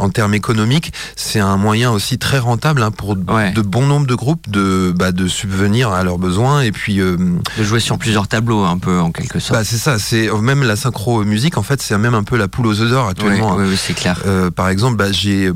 [0.00, 3.52] en termes économiques, c'est un moyen aussi très rentable hein, pour Ouais.
[3.52, 7.16] de bon nombre de groupes de bah, de subvenir à leurs besoins et puis euh,
[7.58, 9.58] De jouer sur plusieurs tableaux, un peu, en quelque sorte.
[9.60, 12.48] bah, c'est ça, c'est même la synchro musique en fait, c'est même un peu la
[12.48, 13.56] poule aux œufs d'or actuellement.
[13.56, 13.68] Ouais, hein.
[13.68, 14.22] ouais, c'est clair.
[14.26, 15.50] Euh, par exemple, bah, j'ai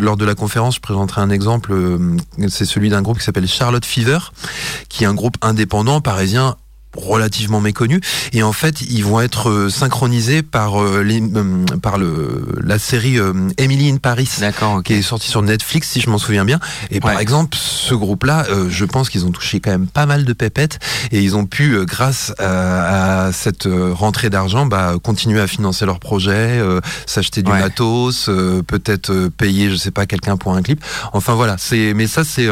[0.00, 1.74] lors de la conférence, je présenterai un exemple.
[2.48, 4.18] c'est celui d'un groupe qui s'appelle Charlotte Fever,
[4.88, 6.56] qui est un groupe indépendant parisien
[6.96, 8.00] relativement méconnus.
[8.32, 11.22] Et en fait, ils vont être euh, synchronisés par les,
[11.82, 13.18] par le la série
[13.58, 14.28] Emily in Paris,
[14.84, 16.58] qui est sortie sur Netflix, si je m'en souviens bien.
[16.90, 20.32] Et par exemple, ce groupe-là, je pense qu'ils ont touché quand même pas mal de
[20.32, 20.78] pépettes
[21.12, 26.60] et ils ont pu, grâce à, cette rentrée d'argent, bah, continuer à financer leur projet,
[27.06, 28.30] s'acheter du matos,
[28.66, 30.82] peut-être payer, je sais pas, quelqu'un pour un clip.
[31.12, 32.48] Enfin voilà, c'est mais ça c'est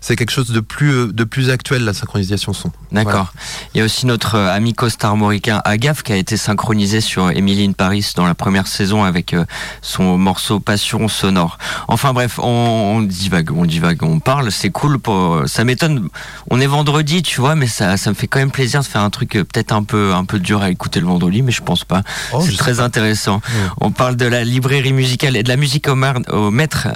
[0.00, 2.70] c'est quelque chose de plus de plus actuel la synchronisation son.
[2.92, 3.32] D'accord.
[3.72, 7.64] Il y a aussi notre euh, ami costar-moricain Agaf qui a été synchronisé sur Emily
[7.64, 9.44] in Paris dans la première saison avec euh,
[9.80, 11.56] son morceau Passion sonore.
[11.86, 14.98] Enfin bref, on, divague, on divague, on parle, c'est cool.
[14.98, 16.08] Pour, ça m'étonne.
[16.50, 19.02] On est vendredi, tu vois, mais ça, ça me fait quand même plaisir de faire
[19.02, 21.62] un truc euh, peut-être un peu, un peu dur à écouter le vendredi, mais je
[21.62, 22.02] pense pas.
[22.32, 23.40] Oh, c'est très intéressant.
[23.80, 25.96] On parle de la librairie musicale et de la musique au,
[26.32, 26.88] au maître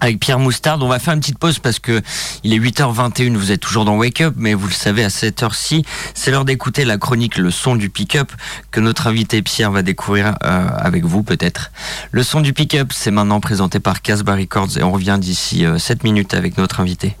[0.00, 0.78] avec Pierre Moustard.
[0.82, 2.00] On va faire une petite pause parce que
[2.44, 5.42] il est 8h21, vous êtes toujours dans Wake Up, mais vous le savez, à cette
[5.42, 8.32] heure-ci, c'est l'heure d'écouter la chronique Le son du pick-up
[8.70, 11.70] que notre invité Pierre va découvrir euh, avec vous peut-être.
[12.10, 15.98] Le son du pick-up, c'est maintenant présenté par Casbah Records et on revient d'ici 7
[15.98, 17.16] euh, minutes avec notre invité.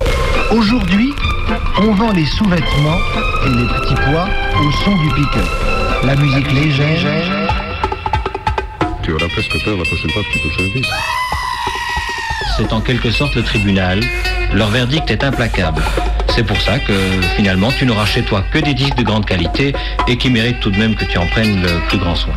[0.50, 1.12] Aujourd'hui,
[1.80, 2.98] on vend les sous-vêtements
[3.46, 4.28] et les petits pois
[4.60, 5.48] au son du pick-up.
[6.04, 7.48] La musique légère.
[9.02, 11.19] Tu auras presque peur la prochaine fois que tu touches un disque
[12.60, 14.00] c'est en quelque sorte le tribunal.
[14.54, 15.82] Leur verdict est implacable.
[16.28, 16.92] C'est pour ça que
[17.36, 19.74] finalement tu n'auras chez toi que des disques de grande qualité
[20.06, 22.34] et qui méritent tout de même que tu en prennes le plus grand soin.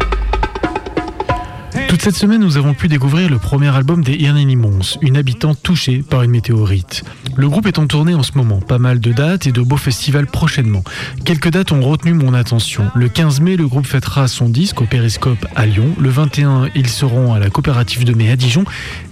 [1.93, 4.17] Toute cette semaine, nous avons pu découvrir le premier album des
[4.55, 7.03] Mons, une habitante touchée par une météorite.
[7.35, 9.77] Le groupe est en tournée en ce moment, pas mal de dates et de beaux
[9.77, 10.83] festivals prochainement.
[11.23, 12.89] Quelques dates ont retenu mon attention.
[12.95, 15.85] Le 15 mai, le groupe fêtera son disque au Périscope à Lyon.
[15.99, 18.65] Le 21, ils seront à la coopérative de mai à Dijon.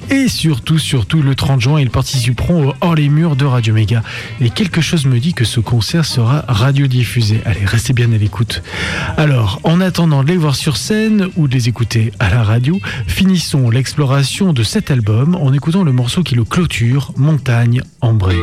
[0.10, 4.04] Et surtout, surtout, le 30 juin, ils participeront au Hors les Murs de Radio Méga.
[4.40, 7.42] Et quelque chose me dit que ce concert sera radiodiffusé.
[7.46, 8.62] Allez, restez bien à l'écoute.
[9.18, 12.80] Alors, en attendant de les voir sur scène ou de les écouter à la radio,
[13.08, 18.38] finissons l'exploration de cet album en écoutant le morceau qui le clôture, Montagne ambrée.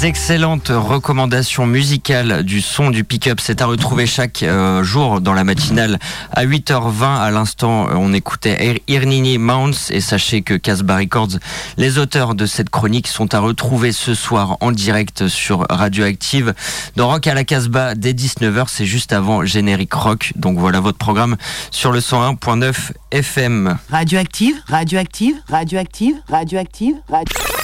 [0.00, 3.38] Les excellentes recommandations musicales du son du pick-up.
[3.40, 5.98] C'est à retrouver chaque euh, jour dans la matinale
[6.32, 7.18] à 8h20.
[7.18, 11.38] À l'instant, on écoutait Irnini Mounts et sachez que Casbah Records,
[11.76, 16.54] les auteurs de cette chronique sont à retrouver ce soir en direct sur Radioactive.
[16.96, 20.32] Dans Rock à la Casbah dès 19h, c'est juste avant Générique Rock.
[20.36, 21.36] Donc voilà votre programme
[21.70, 23.76] sur le 101.9 FM.
[23.90, 27.59] Radioactive, radioactive, radioactive, radioactive, radioactive.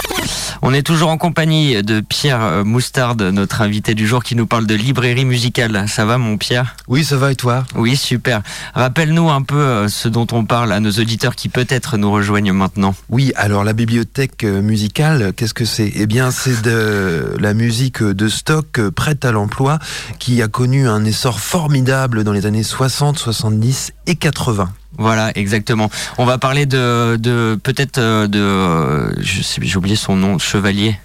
[0.68, 4.48] On est toujours en compagnie de Pierre euh, Moustarde, notre invité du jour qui nous
[4.48, 5.84] parle de librairie musicale.
[5.86, 6.74] Ça va mon Pierre?
[6.88, 7.64] Oui, ça va et toi?
[7.76, 8.42] Oui, super.
[8.74, 12.52] Rappelle-nous un peu euh, ce dont on parle à nos auditeurs qui peut-être nous rejoignent
[12.52, 12.96] maintenant.
[13.10, 15.92] Oui, alors la bibliothèque euh, musicale, qu'est-ce que c'est?
[15.94, 19.78] Eh bien, c'est de la musique de stock prête à l'emploi
[20.18, 24.68] qui a connu un essor formidable dans les années 60, 70 et 80.
[24.98, 25.90] Voilà, exactement.
[26.18, 30.96] On va parler de, de peut-être euh, de, euh, j'ai oublié son nom, Chevalier.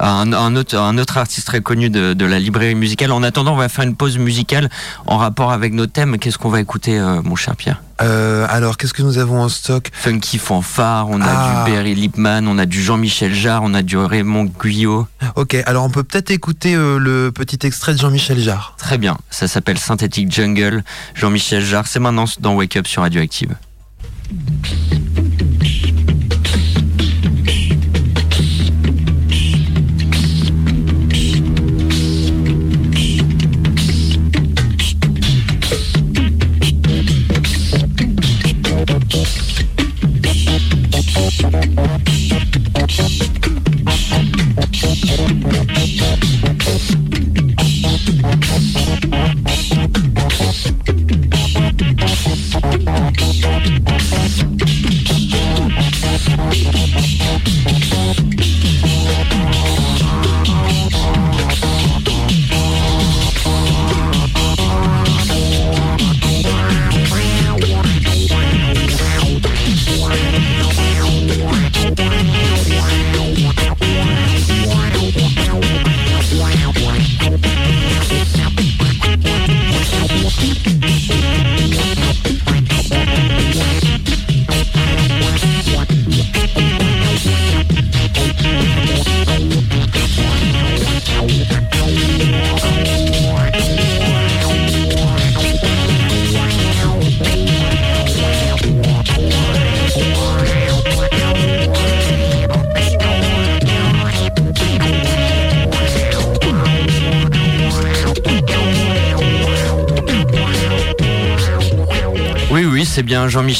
[0.00, 3.12] Un, un, autre, un autre artiste très connu de, de, la librairie musicale.
[3.12, 4.68] En attendant, on va faire une pause musicale
[5.06, 6.18] en rapport avec nos thèmes.
[6.18, 7.80] Qu'est-ce qu'on va écouter, euh, mon cher Pierre?
[8.02, 9.90] Euh, Alors, qu'est-ce que nous avons en stock?
[9.92, 11.64] Funky Fanfare, on a ah.
[11.64, 15.06] du Barry Lipman, on a du Jean-Michel Jarre, on a du Raymond Guyot.
[15.36, 18.74] Ok, alors on peut peut-être écouter euh, le petit extrait de Jean-Michel Jarre.
[18.78, 20.82] Très bien, ça s'appelle Synthetic Jungle.
[21.14, 23.54] Jean-Michel Jarre, c'est maintenant dans Wake Up sur Radioactive.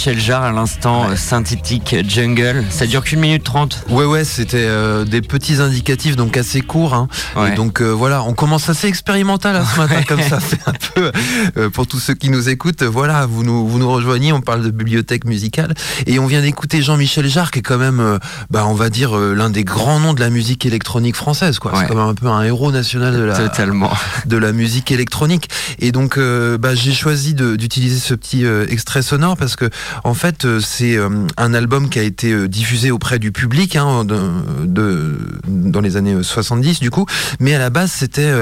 [0.05, 1.16] Jean-Michel Jarre à l'instant, ouais.
[1.16, 2.62] synthétique jungle.
[2.68, 3.85] Ça dure qu'une minute trente.
[3.89, 6.93] Ouais, ouais, c'était euh, des petits indicatifs, donc assez courts.
[6.93, 7.09] Hein.
[7.36, 7.52] Ouais.
[7.52, 10.40] Et donc euh, voilà, on commence assez expérimental hein, ce matin, comme ça.
[10.47, 11.10] C'est un peu,
[11.56, 14.62] euh, pour tous ceux qui nous écoutent, voilà, vous nous, vous nous rejoignez, on parle
[14.62, 15.72] de bibliothèque musicale.
[16.06, 18.18] Et on vient d'écouter Jean-Michel Jarre, qui est quand même,
[18.51, 21.59] bah, on va dire, l'un des grands noms de la musique électronique française.
[21.59, 21.72] quoi.
[21.76, 23.90] C'est quand même un peu un héros national de la, Totalement.
[24.26, 25.48] de la musique électronique.
[25.78, 29.70] Et donc, bah, j'ai choisi d'utiliser ce petit extrait sonore parce que
[30.02, 30.98] en fait c'est
[31.36, 34.18] un album qui a été diffusé auprès du public hein, de,
[34.64, 37.06] de, dans les années 70 du coup.
[37.40, 38.32] Mais à la base c'était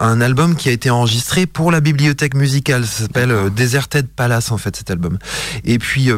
[0.00, 2.86] un album qui a été enregistré pour la bibliothèque musicale.
[2.86, 5.18] Ça s'appelle Deserted Palace en fait cet album.
[5.64, 6.10] Et puis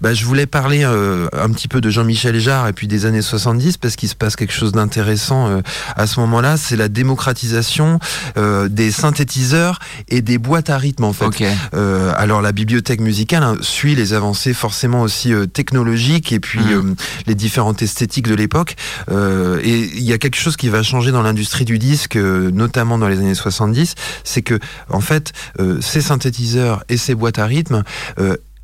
[0.00, 3.76] bah, je voulais parler un petit peu de Jean-Michel Jarre et puis des années 70
[3.78, 5.62] parce qu'il se passe quelque chose d'intéressant
[5.96, 7.98] à ce moment là c'est la démocratisation
[8.36, 11.24] des synthétiseurs et des boîtes à rythme en fait.
[11.24, 11.50] Okay.
[12.16, 16.72] alors la bibliothèque musicale hein, suit les avancées forcément aussi euh, technologiques et puis mmh.
[16.72, 16.94] euh,
[17.26, 18.76] les différentes esthétiques de l'époque.
[19.10, 22.98] Euh, et il y a quelque chose qui va changer dans l'industrie du disque, notamment
[22.98, 23.94] dans les années 70,
[24.24, 24.58] c'est que
[24.88, 25.32] en fait,
[25.80, 27.84] ces synthétiseurs et ces boîtes à rythme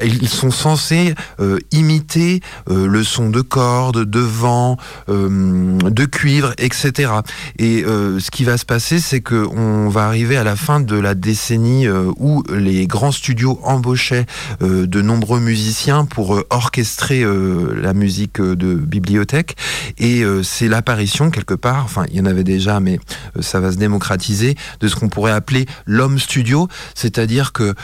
[0.04, 4.76] ils sont censés euh, imiter euh, le son de cordes, de vent,
[5.08, 7.10] euh, de cuivre, etc.
[7.58, 10.96] Et ce qui va se passer, c'est que on va arriver à la fin de
[10.96, 14.26] la décennie où les grands studios embauchaient
[14.60, 17.24] de nombreux musiciens pour orchestrer
[17.74, 19.56] la musique de bibliothèque.
[19.98, 23.00] Et c'est l'apparition quelque part, enfin il y en avait déjà, mais
[23.40, 27.74] ça va se démocratiser, de ce qu'on pourrait appeler l'homme studio, c'est-à-dire que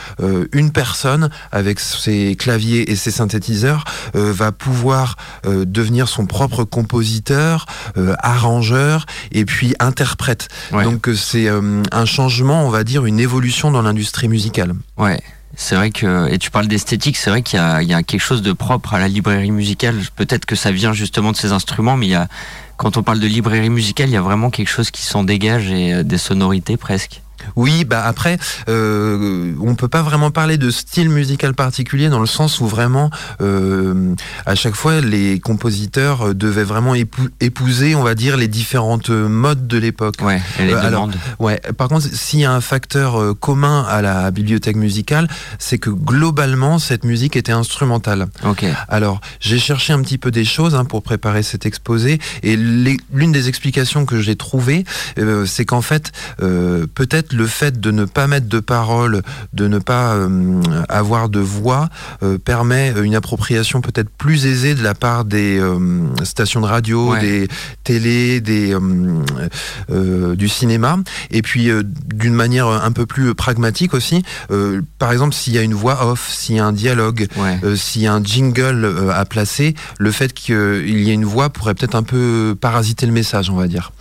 [0.52, 7.66] une personne avec ses claviers et ses synthétiseurs va pouvoir devenir son propre compositeur,
[8.18, 10.48] arrangeur et puis interprète.
[10.72, 14.74] Donc c'est un changement, on va dire, une évolution dans l'industrie musicale.
[14.96, 15.20] Ouais.
[15.56, 18.42] C'est vrai que, et tu parles d'esthétique, c'est vrai qu'il y, y, a quelque chose
[18.42, 19.94] de propre à la librairie musicale.
[20.16, 22.28] Peut-être que ça vient justement de ces instruments, mais il y a,
[22.76, 25.70] quand on parle de librairie musicale, il y a vraiment quelque chose qui s'en dégage
[25.70, 27.22] et euh, des sonorités presque.
[27.56, 28.38] Oui, bah après,
[28.68, 33.10] euh, on peut pas vraiment parler de style musical particulier dans le sens où vraiment,
[33.40, 34.14] euh,
[34.46, 36.94] à chaque fois, les compositeurs devaient vraiment
[37.40, 40.16] épouser, on va dire, les différentes modes de l'époque.
[40.22, 41.08] Ouais, et les euh, alors,
[41.38, 41.60] ouais.
[41.76, 45.90] Par contre, s'il y a un facteur euh, commun à la bibliothèque musicale, c'est que
[45.90, 48.26] globalement, cette musique était instrumentale.
[48.44, 48.64] Ok.
[48.88, 53.32] Alors, j'ai cherché un petit peu des choses hein, pour préparer cet exposé, et l'une
[53.32, 54.84] des explications que j'ai trouvées,
[55.18, 59.78] euh, c'est qu'en fait, peut-être le fait de ne pas mettre de paroles, de ne
[59.78, 61.88] pas euh, avoir de voix,
[62.22, 65.78] euh, permet une appropriation peut-être plus aisée de la part des euh,
[66.24, 67.48] stations de radio, des
[67.82, 68.76] télés, des,
[70.36, 70.98] du cinéma.
[71.30, 71.70] Et puis
[72.14, 74.22] d'une manière un peu plus pragmatique aussi,
[74.98, 77.26] par exemple s'il y a une voix off, s'il y a un dialogue,
[77.76, 81.74] s'il y a un jingle à placer, le fait qu'il y ait une voix pourrait
[81.74, 83.92] peut-être un peu parasiter le message, on va dire.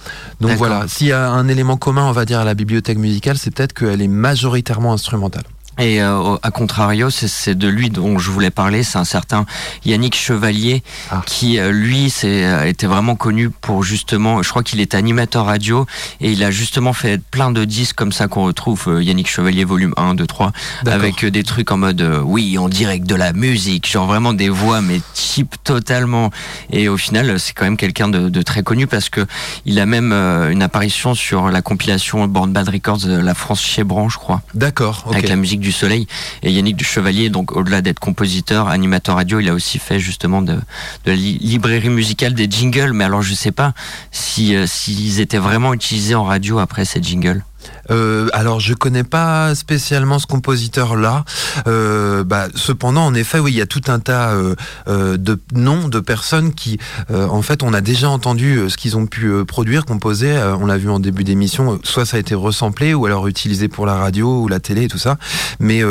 [0.42, 3.23] Donc voilà, s'il y a un élément commun, on va dire, à la bibliothèque musicale,
[3.36, 5.46] c'est peut-être qu'elle est majoritairement instrumentale.
[5.80, 9.46] Et euh, à contrario, c'est de lui dont je voulais parler, c'est un certain
[9.86, 11.24] Yannick Chevalier ah.
[11.26, 15.88] qui, euh, lui, euh, était vraiment connu pour justement, je crois qu'il est animateur radio
[16.22, 19.94] et il a justement fait plein de disques comme ça qu'on retrouve Yannick Chevalier volume
[19.98, 20.52] 1, 2, 3,
[20.86, 24.82] avec des trucs en mode oui, on direct de la musique, genre vraiment des voix
[24.82, 26.30] mais cheap totalement.
[26.72, 29.26] Et au final, c'est quand même quelqu'un de, de, très connu parce que
[29.66, 34.10] il a même une apparition sur la compilation Born Bad Records, La France chez Bran,
[34.10, 34.42] je crois.
[34.54, 35.06] D'accord.
[35.10, 36.08] Avec la musique du Soleil.
[36.44, 40.44] Et Yannick du Chevalier, donc au-delà d'être compositeur, animateur radio, il a aussi fait justement
[40.44, 40.60] de,
[41.06, 42.94] la librairie musicale des jingles.
[42.94, 43.74] Mais alors je sais pas
[44.12, 47.44] si euh, s'ils étaient vraiment utilisés en radio après ces jingles.
[47.92, 51.26] Euh, alors je connais pas spécialement ce compositeur-là.
[51.68, 55.88] Euh, bah, cependant, en effet, oui, il y a tout un tas euh, de noms
[55.88, 56.80] de personnes qui,
[57.10, 60.38] en fait, on a déjà entendu ce qu'ils ont pu produire, composer.
[60.60, 61.80] on l'a vu en début d'émission.
[61.84, 64.88] Soit ça a été resamplé, ou alors utilisé pour la radio ou la télé et
[64.88, 65.18] tout ça.
[65.60, 65.82] Mais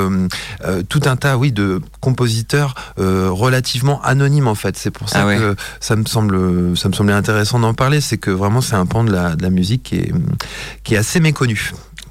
[0.89, 4.77] tout un tas, oui, de compositeurs relativement anonymes en fait.
[4.77, 8.01] C'est pour ça ah que ça me semble, ça me semblait intéressant d'en parler.
[8.01, 10.13] C'est que vraiment c'est un pan de la, de la musique qui est,
[10.85, 11.62] qui est assez méconnu.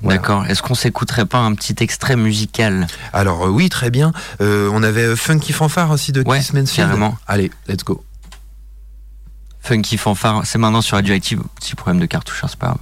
[0.04, 0.46] D'accord.
[0.48, 4.12] Est-ce qu'on s'écouterait pas un petit extrait musical Alors euh, oui, très bien.
[4.42, 6.90] Euh, on avait euh, Funky Fanfare aussi de Kiss Mansfield.
[6.90, 7.18] Carrément.
[7.28, 8.04] Allez, let's go.
[9.62, 11.42] Funky Fanfare, c'est maintenant sur Radioactive.
[11.56, 12.80] Petit problème de cartouche, hein, c'est pas grave.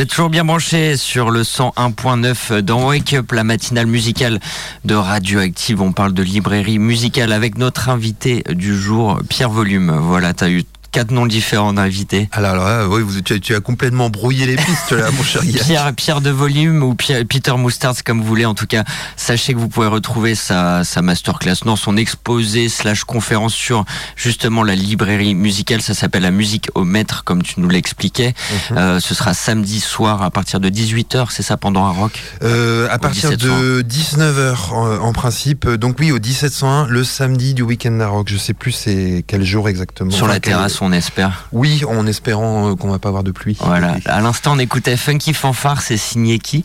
[0.00, 4.40] Vous êtes toujours bien branchés sur le 101.9 dans Wake Up, la matinale musicale
[4.86, 5.82] de Radioactive.
[5.82, 9.94] On parle de librairie musicale avec notre invité du jour, Pierre Volume.
[10.00, 12.28] Voilà, t'as eu quatre noms différents d'invités.
[12.32, 15.22] Alors, alors là, oui, vous, tu, as, tu as complètement brouillé les pistes là, mon
[15.22, 15.42] cher.
[15.42, 18.44] Pierre, Pierre de Volume ou Pierre, Peter Moustards, comme vous voulez.
[18.46, 18.84] En tout cas,
[19.16, 23.84] sachez que vous pouvez retrouver sa, sa masterclass, non, son exposé slash conférence sur
[24.16, 25.80] justement la librairie musicale.
[25.82, 28.34] Ça s'appelle la musique au maître, comme tu nous l'expliquais.
[28.70, 28.78] Mhm.
[28.78, 32.20] Euh, ce sera samedi soir à partir de 18h, c'est ça, pendant un rock?
[32.42, 33.58] Euh, à partir 1701.
[33.60, 35.68] de 19h en, en principe.
[35.68, 38.28] Donc oui, au 1701, le samedi du week-end à rock.
[38.30, 40.10] Je sais plus c'est quel jour exactement.
[40.10, 41.48] Sur Enfin, la quel- on espère.
[41.52, 43.56] Oui, en espérant euh, qu'on va pas avoir de pluie.
[43.60, 43.96] Voilà.
[44.06, 46.64] À l'instant, on écoutait Funky Fanfare, c'est signé qui?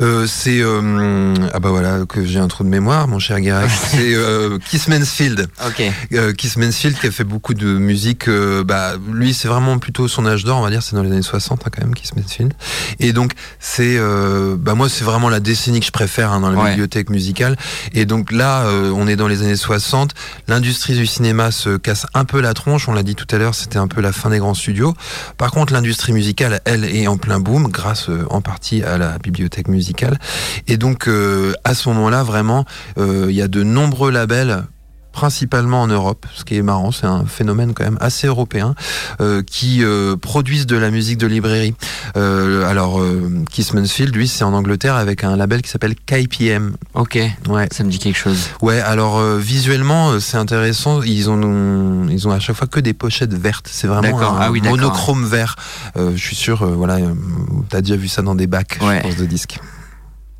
[0.00, 3.70] Euh, c'est euh, ah bah voilà que j'ai un trou de mémoire, mon cher Gareth.
[3.90, 5.48] c'est euh, Kiss Mansfield.
[5.66, 5.82] Ok.
[6.12, 8.28] Euh, Kiss Mansfield qui a fait beaucoup de musique.
[8.28, 10.82] euh, bah lui, c'est vraiment plutôt son âge d'or, on va dire.
[10.82, 12.52] C'est dans les années 60 hein, quand même, Kiss Mansfield.
[13.00, 16.50] Et donc c'est euh, bah moi, c'est vraiment la décennie que je préfère hein, dans
[16.50, 16.70] la Ouais.
[16.70, 17.56] bibliothèque musicale.
[17.92, 20.12] Et donc là, euh, on est dans les années 60.
[20.48, 22.88] L'industrie du cinéma se casse un peu la tronche.
[22.88, 24.94] On l'a dit tout à l'heure, c'était un peu la fin des grands studios.
[25.38, 29.18] Par contre, l'industrie musicale, elle, est en plein boom grâce euh, en partie à la
[29.18, 30.18] bibliothèque musicale.
[30.66, 32.64] Et donc, euh, à ce moment-là, vraiment,
[32.98, 34.64] euh, il y a de nombreux labels
[35.16, 38.74] principalement en Europe, ce qui est marrant, c'est un phénomène quand même assez européen,
[39.22, 41.74] euh, qui euh, produisent de la musique de librairie.
[42.18, 46.76] Euh, alors, euh, Kiss Mansfield, lui, c'est en Angleterre avec un label qui s'appelle KPM.
[46.92, 47.18] Ok.
[47.48, 47.66] Ouais.
[47.72, 48.50] Ça me dit quelque chose.
[48.60, 51.00] Ouais, alors euh, visuellement, euh, c'est intéressant.
[51.00, 53.70] Ils ont, ils ont à chaque fois que des pochettes vertes.
[53.72, 55.56] C'est vraiment un Ah oui, monochrome vert.
[55.96, 57.14] Euh, je suis sûr, euh, voilà, euh,
[57.70, 58.98] t'as déjà vu ça dans des bacs, Ouais.
[58.98, 59.58] je pense, de disques.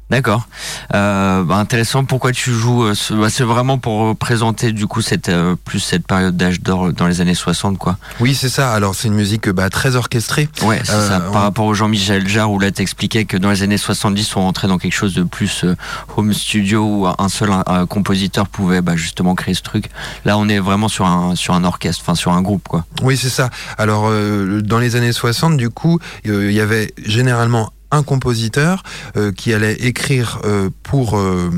[0.08, 0.46] D'accord.
[0.94, 2.04] Euh, bah, intéressant.
[2.04, 6.06] Pourquoi tu joues euh, bah, C'est vraiment pour présenter du coup cette euh, plus cette
[6.06, 7.96] période d'âge d'or dans les années 60, quoi.
[8.20, 8.72] Oui, c'est ça.
[8.72, 10.48] Alors, c'est une musique euh, bah, très orchestrée.
[10.62, 11.24] Ouais, c'est Euh, ça.
[11.28, 14.42] on- Par rapport au Jean-Michel Jarre, où là t'expliquais que dans les années 70, on
[14.42, 15.74] rentrait dans quelque chose de plus euh,
[16.16, 19.86] home studio où un seul euh, compositeur pouvait bah, justement créer ce truc.
[20.24, 22.84] Là, on est vraiment sur un sur un orchestre, enfin sur un groupe, quoi.
[23.02, 23.50] Oui, c'est ça.
[23.76, 28.82] Alors, euh, dans les années 60, du coup, euh, il y avait généralement un compositeur
[29.16, 31.18] euh, qui allait écrire euh, pour...
[31.18, 31.50] euh,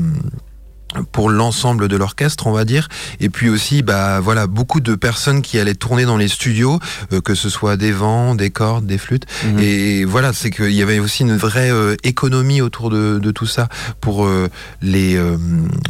[1.11, 2.89] pour l'ensemble de l'orchestre, on va dire,
[3.19, 6.79] et puis aussi, bah voilà, beaucoup de personnes qui allaient tourner dans les studios,
[7.13, 9.59] euh, que ce soit des vents, des cordes, des flûtes, Mhm.
[9.59, 13.45] et voilà, c'est qu'il y avait aussi une vraie euh, économie autour de, de tout
[13.45, 13.69] ça
[14.01, 14.47] pour euh,
[14.81, 15.15] les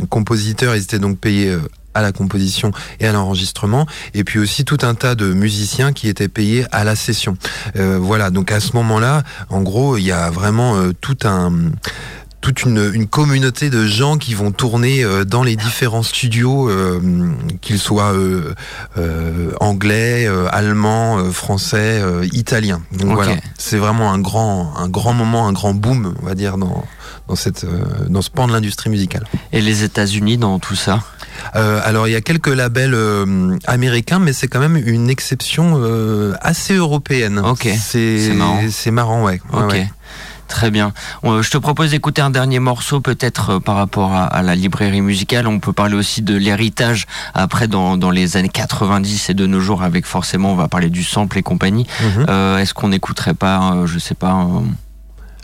[0.09, 0.75] compositeurs.
[0.75, 1.55] Ils étaient donc payés.
[1.93, 6.07] À la composition et à l'enregistrement, et puis aussi tout un tas de musiciens qui
[6.07, 7.37] étaient payés à la session.
[7.75, 11.51] Euh, voilà, donc à ce moment-là, en gros, il y a vraiment euh, tout un
[12.41, 17.01] toute une, une communauté de gens qui vont tourner euh, dans les différents studios, euh,
[17.59, 18.53] qu'ils soient euh,
[19.59, 22.01] anglais, allemands, euh, français,
[22.31, 22.81] italiens.
[22.93, 26.57] Donc voilà, c'est vraiment un grand, un grand moment, un grand boom, on va dire,
[26.57, 26.85] dans,
[27.27, 27.65] dans, cette,
[28.07, 29.25] dans ce pan de l'industrie musicale.
[29.51, 31.03] Et les États-Unis dans tout ça?
[31.55, 35.73] Euh, alors il y a quelques labels euh, américains, mais c'est quand même une exception
[35.83, 37.39] euh, assez européenne.
[37.39, 37.69] Ok.
[37.79, 38.59] c'est marrant.
[38.71, 39.41] C'est marrant, ouais.
[39.53, 39.71] Ouais, Ok.
[39.73, 39.89] ouais.
[40.47, 40.93] Très bien.
[41.23, 45.45] Je te propose d'écouter un dernier morceau peut-être par rapport à, à la librairie musicale.
[45.45, 47.05] On peut parler aussi de l'héritage
[47.35, 50.89] après dans, dans les années 90 et de nos jours avec forcément on va parler
[50.89, 51.85] du sample et compagnie.
[52.01, 52.57] Mhm.
[52.57, 54.63] Est-ce qu'on n'écouterait pas, je sais pas, un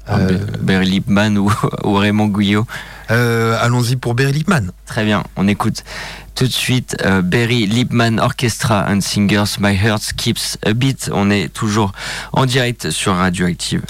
[0.10, 1.52] Euh, Be- Barry Lipman ou,
[1.84, 2.66] ou Raymond Guyot
[3.12, 4.72] Euh, Allons-y pour Barry Lipman.
[4.86, 5.84] Très bien, on écoute
[6.36, 11.10] tout de suite euh, Barry Lipman Orchestra and Singers My Heart Skips a Beat.
[11.14, 11.92] On est toujours
[12.34, 13.84] en direct sur Radioactive.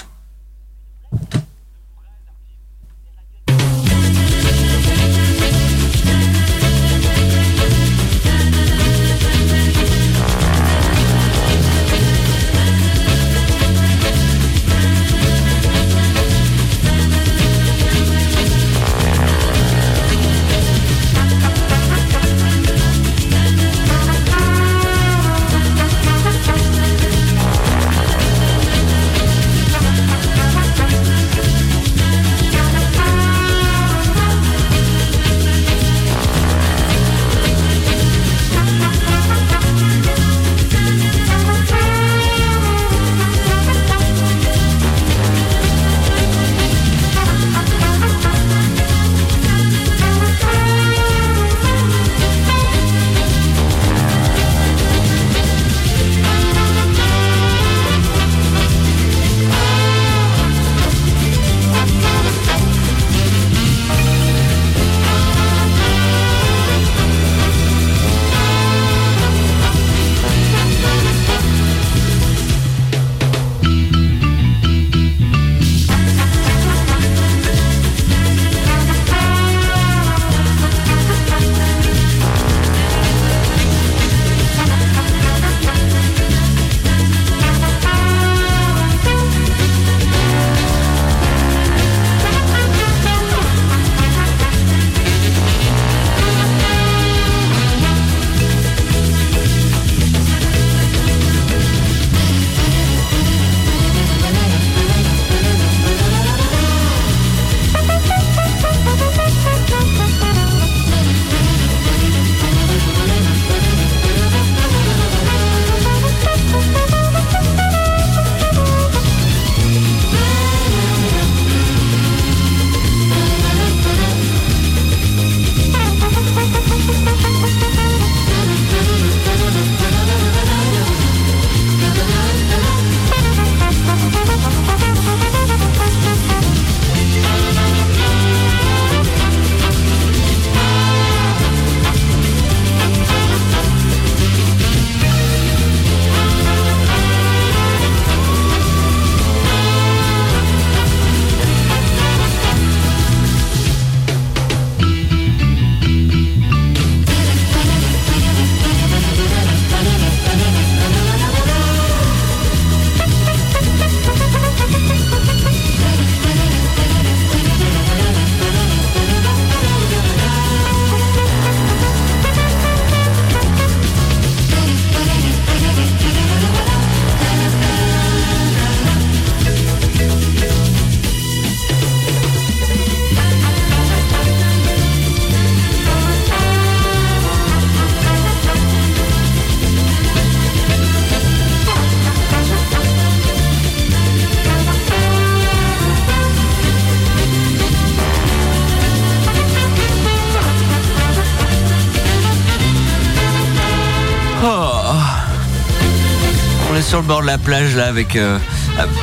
[207.36, 208.38] La plage là avec, euh,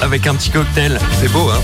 [0.02, 0.98] avec un petit cocktail.
[1.22, 1.62] C'est beau, hein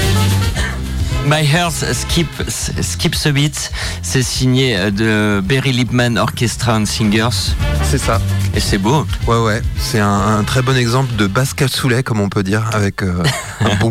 [1.25, 3.71] My Heart Skip, Skips a Beat,
[4.03, 7.55] c'est signé euh, de Berry Lipman Orchestra and Singers.
[7.83, 8.21] C'est ça.
[8.59, 9.07] Et c'est beau.
[9.25, 9.61] Ouais, ouais.
[9.77, 13.23] C'est un, un très bon exemple de basse cassoulet, comme on peut dire, avec euh,
[13.61, 13.89] un bon.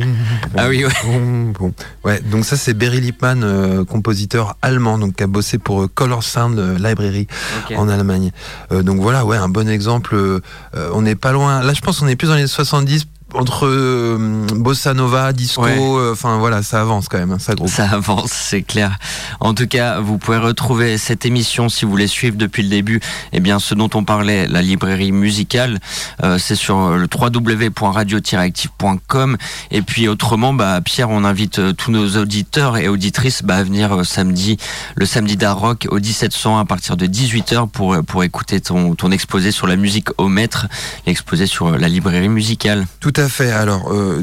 [0.59, 0.93] Ah oui, ouais.
[1.05, 1.73] Boum, boum.
[2.05, 5.89] Ouais, donc ça, c'est Berry Lipman, euh, compositeur allemand, donc qui a bossé pour euh,
[5.89, 7.29] Color Sound Library
[7.79, 8.31] en Allemagne.
[8.71, 10.15] Donc voilà, ouais, un bon exemple.
[10.75, 11.63] on n'est pas loin.
[11.63, 15.77] Là, je pense qu'on est plus dans les 70 entre euh, bossa nova, disco, Ouais.
[15.79, 17.69] euh, enfin voilà, ça avance quand même, hein, ça groupe.
[17.69, 18.97] Ça avance, c'est clair.
[19.41, 23.01] En tout cas, vous pouvez retrouver cette émission si vous voulez suivre depuis le début.
[23.33, 25.79] Eh bien, ce dont on parlait, la librairie musicale,
[26.25, 29.37] euh, c'est sur le www.radio-active.com.
[29.71, 33.63] Et puis autrement, bah, Pierre, on invite euh, tous nos auditeurs et auditrices bah, à
[33.63, 34.57] venir euh, samedi,
[34.97, 39.11] le samedi d'Arrock au 1700 à partir de 18h pour euh, pour écouter ton ton
[39.11, 40.67] exposé sur la musique au maître,
[41.07, 42.87] l'exposé sur euh, la librairie musicale.
[43.01, 43.51] Tout à fait.
[43.51, 44.23] Alors, euh,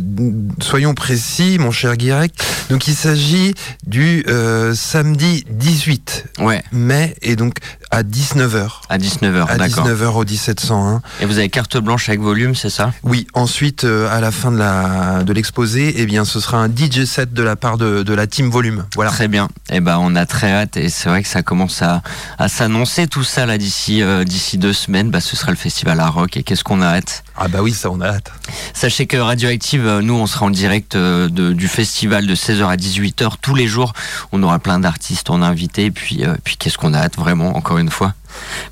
[0.62, 2.34] soyons précis, mon cher Guirec.
[2.70, 3.54] Donc, il s'agit
[3.86, 6.64] du euh, samedi 18 Ouais.
[6.72, 7.58] mai et donc
[7.92, 8.68] à 19h.
[8.90, 9.88] À 19h, À d'accord.
[9.88, 11.02] 19h au 1701.
[11.22, 12.92] Et vous avez carte blanche avec volume, c'est ça?
[13.04, 16.68] Oui, ensuite, euh, à la fin de la de l'exposé, eh bien, ce sera un
[16.70, 18.86] DJ set de la part de, de la team Volume.
[18.96, 19.12] Voilà.
[19.12, 19.50] Très bien.
[19.70, 22.02] Eh ben, on a très hâte et c'est vrai que ça commence à,
[22.40, 25.10] à s'annoncer tout ça là d'ici d'ici deux semaines.
[25.12, 27.24] Bah, ce sera le festival à Rock et qu'est-ce qu'on a hâte?
[27.38, 28.32] Ah bah oui, ça, on a hâte.
[28.74, 32.78] Sachez que Radioactive, euh, nous, on sera en direct euh, du festival de 16h à
[32.78, 33.92] 18h tous les jours.
[34.32, 37.58] On aura plein d'artistes en invité et puis euh, puis qu'est-ce qu'on a hâte vraiment
[37.58, 38.14] encore une fois.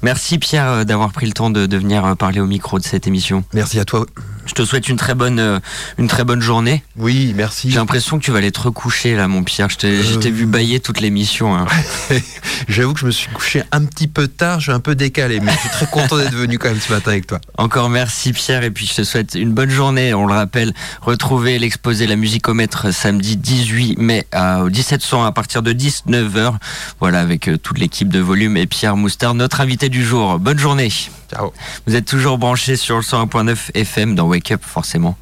[0.02, 2.84] Merci Pierre euh, d'avoir pris le temps de, de venir euh, parler au micro de
[2.84, 3.44] cette émission.
[3.54, 4.06] Merci à toi.
[4.46, 5.60] Je te souhaite une très bonne euh,
[5.98, 6.84] une très bonne journée.
[6.98, 7.72] Oui, merci.
[7.72, 9.70] J'ai l'impression que tu vas aller te recoucher là, mon Pierre.
[9.70, 9.78] Je
[10.18, 11.56] t'ai vu bailler toute l'émission.
[11.56, 11.66] hein.
[12.68, 15.40] J'avoue que je me suis couché un petit peu tard, je suis un peu décalé,
[15.40, 17.40] mais je suis très content d'être venu quand même ce matin avec toi.
[17.58, 20.14] Encore merci Pierre et puis je te souhaite une bonne journée.
[20.14, 25.24] On le rappelle, retrouvez l'exposé La musique au maître samedi 18 mai à, au 1700
[25.24, 26.54] à partir de 19h.
[27.00, 30.40] Voilà avec toute l'équipe de volume et Pierre Moustard, notre invité du jour.
[30.40, 30.90] Bonne journée.
[30.90, 31.54] Ciao.
[31.88, 35.18] Vous êtes toujours branchés sur le 101.9 FM dans Wake Up forcément.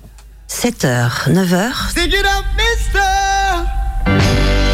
[0.50, 3.00] 7h, 9h, Stick it up, mister.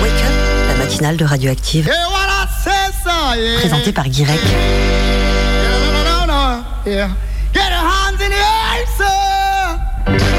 [0.02, 2.72] Wake Up, la matinale de Radioactive, what I say,
[3.04, 3.60] so, yeah.
[3.60, 4.40] présentée par Guirec.
[6.86, 7.10] Yeah.
[7.54, 10.37] Get your hands in the air, sir.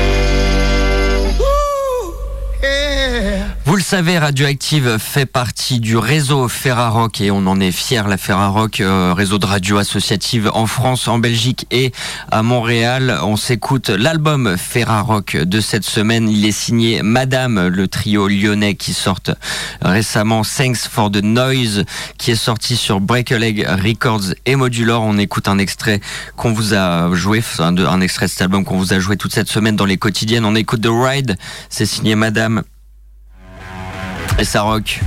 [3.69, 8.09] Vous le savez, Radioactive fait partie du réseau Ferrarock et on en est fier.
[8.09, 11.93] La Ferrarock, euh, réseau de radio associative en France, en Belgique et
[12.31, 13.19] à Montréal.
[13.25, 16.31] On s'écoute l'album Ferrarock de cette semaine.
[16.31, 19.21] Il est signé Madame, le trio lyonnais qui sort
[19.83, 21.85] récemment Thanks for the Noise,
[22.17, 25.03] qui est sorti sur Break a Leg Records et Modular.
[25.03, 26.01] On écoute un extrait
[26.37, 29.35] qu'on vous a joué, un, un extrait de cet album qu'on vous a joué toute
[29.35, 30.47] cette semaine dans les quotidiennes.
[30.47, 31.37] On écoute The Ride,
[31.69, 32.63] c'est signé Madame.
[34.39, 35.01] Et ça rock.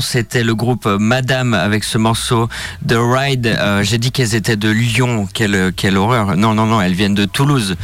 [0.00, 2.48] C'était le groupe Madame avec ce morceau
[2.86, 3.46] The Ride.
[3.46, 6.36] Euh, J'ai dit qu'elles étaient de Lyon, quelle, quelle horreur.
[6.36, 7.76] Non, non, non, elles viennent de Toulouse.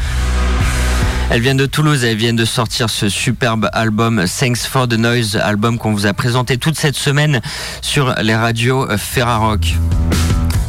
[1.31, 5.37] Elles viennent de Toulouse, elles viennent de sortir ce superbe album Thanks for the Noise,
[5.37, 7.41] album qu'on vous a présenté toute cette semaine
[7.81, 9.75] sur les radios Ferrarock.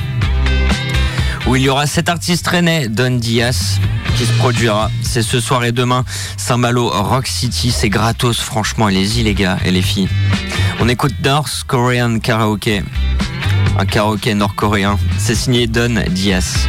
[1.49, 3.79] où il y aura cet artiste rennais, Don Diaz,
[4.15, 4.91] qui se produira.
[5.01, 6.05] C'est ce soir et demain,
[6.37, 10.09] Saint-Malo, Rock City, c'est gratos, franchement, allez-y les gars et les filles.
[10.79, 12.83] On écoute North Korean Karaoke,
[13.79, 14.99] un karaoké nord-coréen.
[15.17, 16.67] C'est signé Don Diaz.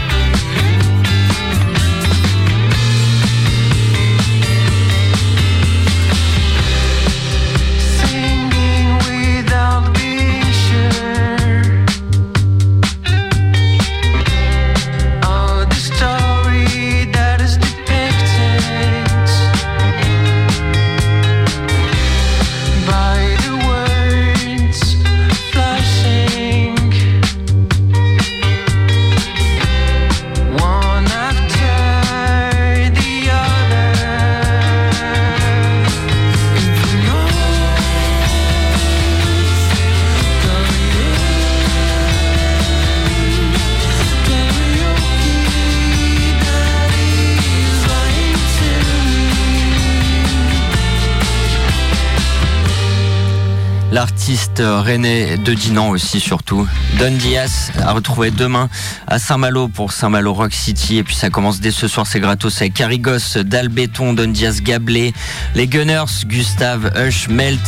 [54.61, 56.67] Rennais de Dinan aussi surtout.
[56.99, 58.69] Don Diaz à retrouver demain
[59.09, 60.99] à Saint-Malo pour Saint-Malo Rock City.
[60.99, 65.13] Et puis ça commence dès ce soir, c'est gratos avec Carigos, Dalbéton, Don Diaz Gablé,
[65.57, 67.61] les Gunners, Gustave, Hush, Melt,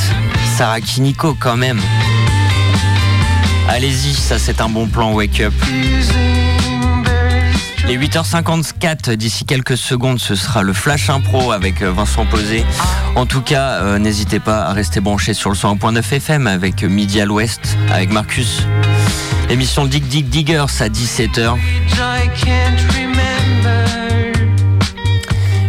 [0.56, 1.80] Sarah Kiniko quand même.
[3.68, 5.54] Allez-y, ça c'est un bon plan, wake up.
[7.86, 12.64] Les 8h54, d'ici quelques secondes, ce sera le Flash Impro avec euh, Vincent Posé.
[13.16, 17.20] En tout cas, euh, n'hésitez pas à rester branché sur le 101.9 FM avec Midi
[17.20, 18.62] à l'Ouest, avec Marcus.
[19.50, 21.56] Émission Dig Dig Diggers à 17h.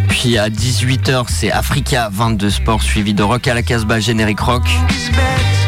[0.08, 4.62] Puis à 18h, c'est Africa 22 Sport suivi de Rock à la Casbah, générique rock.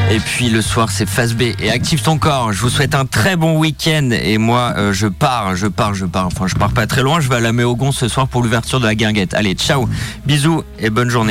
[0.08, 2.52] Et puis le soir, c'est Phase B et active ton corps.
[2.52, 4.10] Je vous souhaite un très bon week-end.
[4.12, 6.26] Et moi, euh, je pars, je pars, je pars.
[6.26, 7.18] Enfin, je pars pas très loin.
[7.18, 9.34] Je vais à la Méogon ce soir pour l'ouverture de la guinguette.
[9.34, 9.88] Allez, ciao,
[10.24, 11.24] bisous et bonne journée.